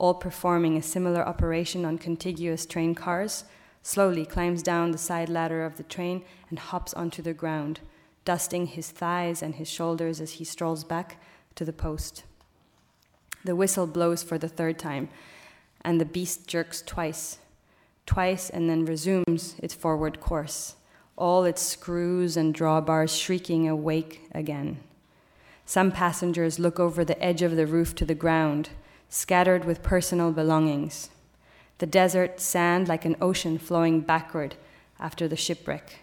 all 0.01 0.15
performing 0.15 0.75
a 0.75 0.81
similar 0.81 1.21
operation 1.27 1.85
on 1.85 1.95
contiguous 1.95 2.65
train 2.65 2.95
cars, 2.95 3.43
slowly 3.83 4.25
climbs 4.25 4.63
down 4.63 4.89
the 4.89 4.97
side 4.97 5.29
ladder 5.29 5.63
of 5.63 5.77
the 5.77 5.83
train 5.83 6.23
and 6.49 6.57
hops 6.57 6.91
onto 6.95 7.21
the 7.21 7.35
ground, 7.35 7.79
dusting 8.25 8.65
his 8.65 8.89
thighs 8.89 9.43
and 9.43 9.55
his 9.55 9.69
shoulders 9.69 10.19
as 10.19 10.33
he 10.33 10.43
strolls 10.43 10.83
back 10.83 11.21
to 11.53 11.63
the 11.63 11.71
post. 11.71 12.23
The 13.45 13.55
whistle 13.55 13.85
blows 13.85 14.23
for 14.23 14.39
the 14.39 14.49
third 14.49 14.79
time, 14.79 15.07
and 15.81 16.01
the 16.01 16.05
beast 16.05 16.47
jerks 16.47 16.81
twice, 16.81 17.37
twice, 18.07 18.49
and 18.49 18.67
then 18.67 18.85
resumes 18.85 19.55
its 19.59 19.75
forward 19.75 20.19
course, 20.19 20.77
all 21.15 21.43
its 21.43 21.61
screws 21.61 22.35
and 22.35 22.55
drawbars 22.55 23.15
shrieking 23.15 23.69
awake 23.69 24.27
again. 24.31 24.79
Some 25.63 25.91
passengers 25.91 26.57
look 26.57 26.79
over 26.79 27.05
the 27.05 27.21
edge 27.23 27.43
of 27.43 27.55
the 27.55 27.67
roof 27.67 27.93
to 27.95 28.05
the 28.05 28.15
ground, 28.15 28.71
scattered 29.11 29.65
with 29.65 29.83
personal 29.83 30.31
belongings. 30.31 31.09
The 31.79 31.85
desert 31.85 32.39
sand 32.39 32.87
like 32.87 33.03
an 33.03 33.17
ocean 33.19 33.59
flowing 33.59 33.99
backward 33.99 34.55
after 34.99 35.27
the 35.27 35.35
shipwreck. 35.35 35.99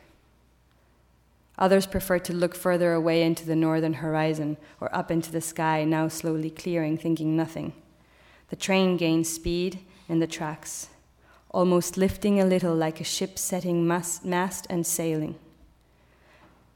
Others 1.59 1.87
prefer 1.87 2.19
to 2.21 2.35
look 2.35 2.55
further 2.55 2.93
away 2.93 3.23
into 3.23 3.47
the 3.47 3.57
northern 3.57 3.95
horizon 3.95 4.59
or 4.79 4.95
up 4.95 5.11
into 5.11 5.33
the 5.33 5.41
sky, 5.41 5.85
now 5.85 6.07
slowly 6.09 6.51
clearing, 6.51 6.99
thinking 6.99 7.35
nothing. 7.35 7.73
The 8.51 8.57
train 8.57 8.99
gains 8.99 9.31
speed 9.31 9.81
in 10.07 10.19
the 10.19 10.27
tracks, 10.27 10.89
almost 11.51 11.97
lifting 11.97 12.39
a 12.39 12.45
little 12.45 12.75
like 12.75 13.01
a 13.01 13.05
ship 13.05 13.39
setting 13.39 13.89
mast 13.89 14.67
and 14.69 14.87
sailing. 14.87 15.37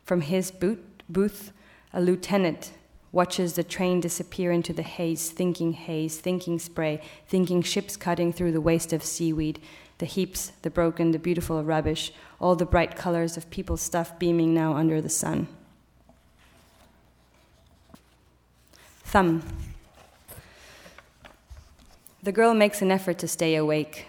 From 0.05 0.23
his 0.23 0.51
boot, 0.51 0.83
booth, 1.11 1.53
a 1.93 2.01
lieutenant 2.01 2.73
watches 3.13 3.53
the 3.53 3.63
train 3.63 4.01
disappear 4.01 4.51
into 4.51 4.73
the 4.73 4.83
haze, 4.83 5.31
thinking 5.31 5.75
haze, 5.75 6.19
thinking 6.19 6.59
spray, 6.59 7.01
thinking 7.29 7.63
ships 7.63 7.97
cutting 7.97 8.33
through 8.33 8.53
the 8.53 8.61
waste 8.61 8.93
of 8.93 9.05
seaweed, 9.05 9.61
the 9.99 10.07
heaps, 10.07 10.53
the 10.63 10.71
broken, 10.71 11.13
the 11.13 11.19
beautiful 11.19 11.63
rubbish, 11.63 12.13
all 12.41 12.57
the 12.57 12.65
bright 12.65 12.97
colors 12.97 13.37
of 13.37 13.51
people's 13.51 13.83
stuff 13.83 14.19
beaming 14.19 14.55
now 14.55 14.75
under 14.75 15.01
the 15.01 15.09
sun. 15.09 15.47
Thumb. 19.05 19.43
The 22.23 22.33
girl 22.33 22.55
makes 22.55 22.81
an 22.81 22.91
effort 22.91 23.19
to 23.19 23.29
stay 23.29 23.55
awake. 23.55 24.07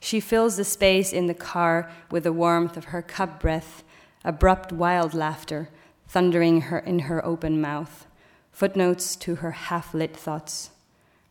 She 0.00 0.18
fills 0.18 0.56
the 0.56 0.64
space 0.64 1.12
in 1.12 1.26
the 1.26 1.34
car 1.34 1.90
with 2.10 2.24
the 2.24 2.32
warmth 2.32 2.76
of 2.76 2.86
her 2.86 3.00
cup 3.00 3.40
breath, 3.40 3.84
abrupt, 4.24 4.72
wild 4.72 5.14
laughter 5.14 5.68
thundering 6.08 6.62
her 6.62 6.78
in 6.78 7.00
her 7.00 7.24
open 7.24 7.60
mouth, 7.60 8.06
footnotes 8.54 9.16
to 9.16 9.34
her 9.36 9.50
half 9.50 9.92
lit 9.92 10.16
thoughts. 10.16 10.70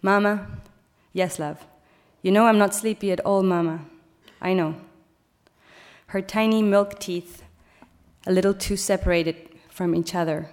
Mama, 0.02 0.46
yes, 1.14 1.40
love. 1.40 1.66
You 2.22 2.32
know 2.32 2.46
I'm 2.46 2.58
not 2.58 2.76
sleepy 2.76 3.12
at 3.12 3.22
all, 3.22 3.42
Mama. 3.42 3.86
I 4.42 4.54
know. 4.54 4.76
Her 6.08 6.22
tiny 6.22 6.62
milk 6.62 7.00
teeth, 7.00 7.42
a 8.28 8.32
little 8.32 8.54
too 8.54 8.76
separated 8.76 9.36
from 9.70 9.96
each 9.96 10.14
other, 10.14 10.50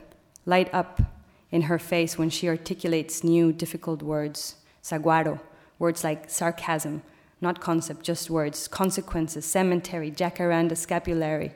light 0.47 0.73
up 0.73 1.03
in 1.51 1.63
her 1.63 1.79
face 1.79 2.17
when 2.17 2.31
she 2.31 2.49
articulates 2.49 3.25
new, 3.25 3.53
difficult 3.53 4.01
words. 4.01 4.55
Saguaro, 4.81 5.41
words 5.81 6.05
like 6.05 6.31
sarcasm, 6.31 7.03
not 7.41 7.61
concept, 7.61 8.05
just 8.05 8.31
words, 8.31 8.69
consequences, 8.69 9.45
cemetery, 9.45 10.11
jacaranda, 10.13 10.77
scapulary. 10.77 11.53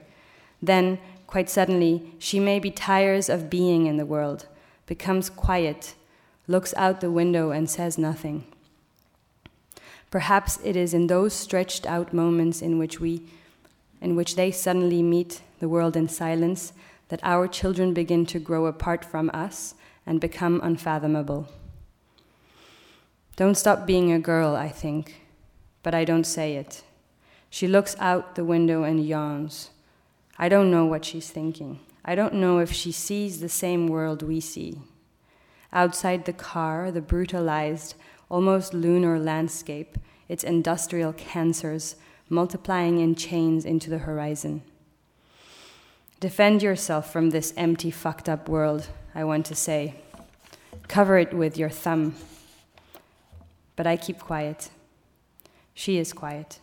Then, 0.61 0.99
quite 1.29 1.49
suddenly, 1.49 2.15
she 2.19 2.41
maybe 2.41 2.73
tires 2.73 3.29
of 3.29 3.49
being 3.49 3.87
in 3.87 3.97
the 3.97 4.07
world, 4.07 4.47
becomes 4.87 5.31
quiet, 5.31 5.95
looks 6.47 6.75
out 6.77 7.01
the 7.01 7.11
window, 7.11 7.51
and 7.51 7.69
says 7.69 7.99
nothing. 7.99 8.45
Perhaps 10.11 10.61
it 10.63 10.77
is 10.77 10.95
in 10.95 11.09
those 11.09 11.33
stretched 11.33 11.87
out 11.87 12.13
moments 12.13 12.63
in 12.63 12.79
which 12.79 13.01
we 13.01 13.23
in 14.01 14.15
which 14.15 14.37
they 14.37 14.51
suddenly 14.51 15.03
meet 15.03 15.41
the 15.61 15.69
world 15.69 15.97
in 15.97 16.09
silence 16.09 16.75
that 17.09 17.21
our 17.23 17.49
children 17.49 17.95
begin 17.95 18.27
to 18.27 18.39
grow 18.39 18.67
apart 18.67 19.03
from 19.05 19.31
us 19.33 19.75
and 20.07 20.21
become 20.21 20.61
unfathomable. 20.63 21.49
Don't 23.37 23.57
stop 23.57 23.87
being 23.87 24.13
a 24.13 24.19
girl, 24.19 24.55
I 24.55 24.69
think, 24.69 25.23
but 25.83 25.95
I 25.95 26.05
don't 26.05 26.27
say 26.27 26.57
it. 26.57 26.83
She 27.51 27.67
looks 27.67 27.97
out 27.99 28.35
the 28.35 28.45
window 28.45 28.83
and 28.83 29.05
yawns. 29.05 29.71
I 30.39 30.49
don't 30.49 30.71
know 30.71 30.85
what 30.85 31.05
she's 31.05 31.31
thinking. 31.31 31.81
I 32.05 32.15
don't 32.15 32.35
know 32.35 32.59
if 32.59 32.73
she 32.73 32.93
sees 32.93 33.41
the 33.41 33.49
same 33.49 33.87
world 33.87 34.23
we 34.23 34.41
see. 34.41 34.81
Outside 35.73 36.25
the 36.25 36.33
car, 36.33 36.91
the 36.91 37.01
brutalized, 37.01 37.95
almost 38.29 38.75
lunar 38.75 39.19
landscape, 39.19 39.99
its 40.29 40.45
industrial 40.45 41.13
cancers 41.15 41.97
multiplying 42.29 43.01
in 43.01 43.15
chains 43.15 43.65
into 43.65 43.91
the 43.91 43.99
horizon. 43.99 44.63
Defend 46.21 46.63
yourself 46.63 47.13
from 47.13 47.31
this 47.31 47.53
empty, 47.57 47.91
fucked 47.91 48.29
up 48.29 48.49
world, 48.49 48.89
I 49.15 49.25
want 49.25 49.47
to 49.47 49.55
say. 49.55 49.97
Cover 50.89 51.19
it 51.19 51.35
with 51.35 51.59
your 51.59 51.71
thumb. 51.71 52.15
But 53.77 53.87
I 53.87 53.97
keep 53.97 54.19
quiet. 54.19 54.71
She 55.75 55.99
is 55.99 56.13
quiet. 56.13 56.61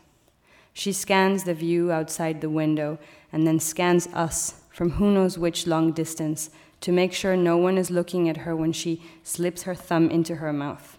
She 0.73 0.93
scans 0.93 1.43
the 1.43 1.53
view 1.53 1.91
outside 1.91 2.41
the 2.41 2.49
window 2.49 2.97
and 3.31 3.45
then 3.45 3.59
scans 3.59 4.07
us 4.13 4.60
from 4.71 4.91
who 4.91 5.11
knows 5.11 5.37
which 5.37 5.67
long 5.67 5.91
distance 5.91 6.49
to 6.79 6.91
make 6.91 7.13
sure 7.13 7.37
no 7.37 7.57
one 7.57 7.77
is 7.77 7.91
looking 7.91 8.27
at 8.27 8.37
her 8.37 8.55
when 8.55 8.71
she 8.71 9.01
slips 9.23 9.63
her 9.63 9.75
thumb 9.75 10.09
into 10.09 10.35
her 10.35 10.51
mouth. 10.51 10.97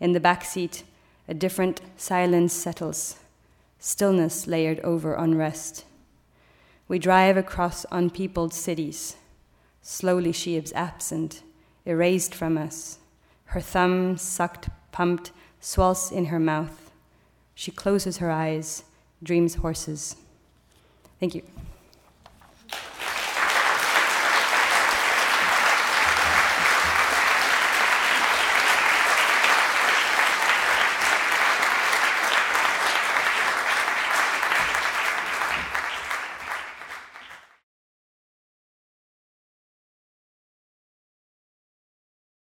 In 0.00 0.12
the 0.12 0.20
back 0.20 0.44
seat, 0.44 0.82
a 1.28 1.34
different 1.34 1.80
silence 1.96 2.52
settles, 2.52 3.16
stillness 3.78 4.46
layered 4.46 4.80
over 4.80 5.14
unrest. 5.14 5.84
We 6.88 6.98
drive 6.98 7.36
across 7.36 7.86
unpeopled 7.92 8.52
cities. 8.52 9.16
Slowly 9.82 10.32
she 10.32 10.56
is 10.56 10.72
absent, 10.72 11.42
erased 11.86 12.34
from 12.34 12.58
us. 12.58 12.98
Her 13.44 13.60
thumb, 13.60 14.16
sucked, 14.16 14.68
pumped, 14.90 15.30
swells 15.60 16.10
in 16.10 16.26
her 16.26 16.40
mouth. 16.40 16.90
She 17.54 17.70
closes 17.70 18.16
her 18.16 18.30
eyes, 18.30 18.84
dreams 19.22 19.56
horses. 19.56 20.16
Thank 21.20 21.34
you. 21.34 21.42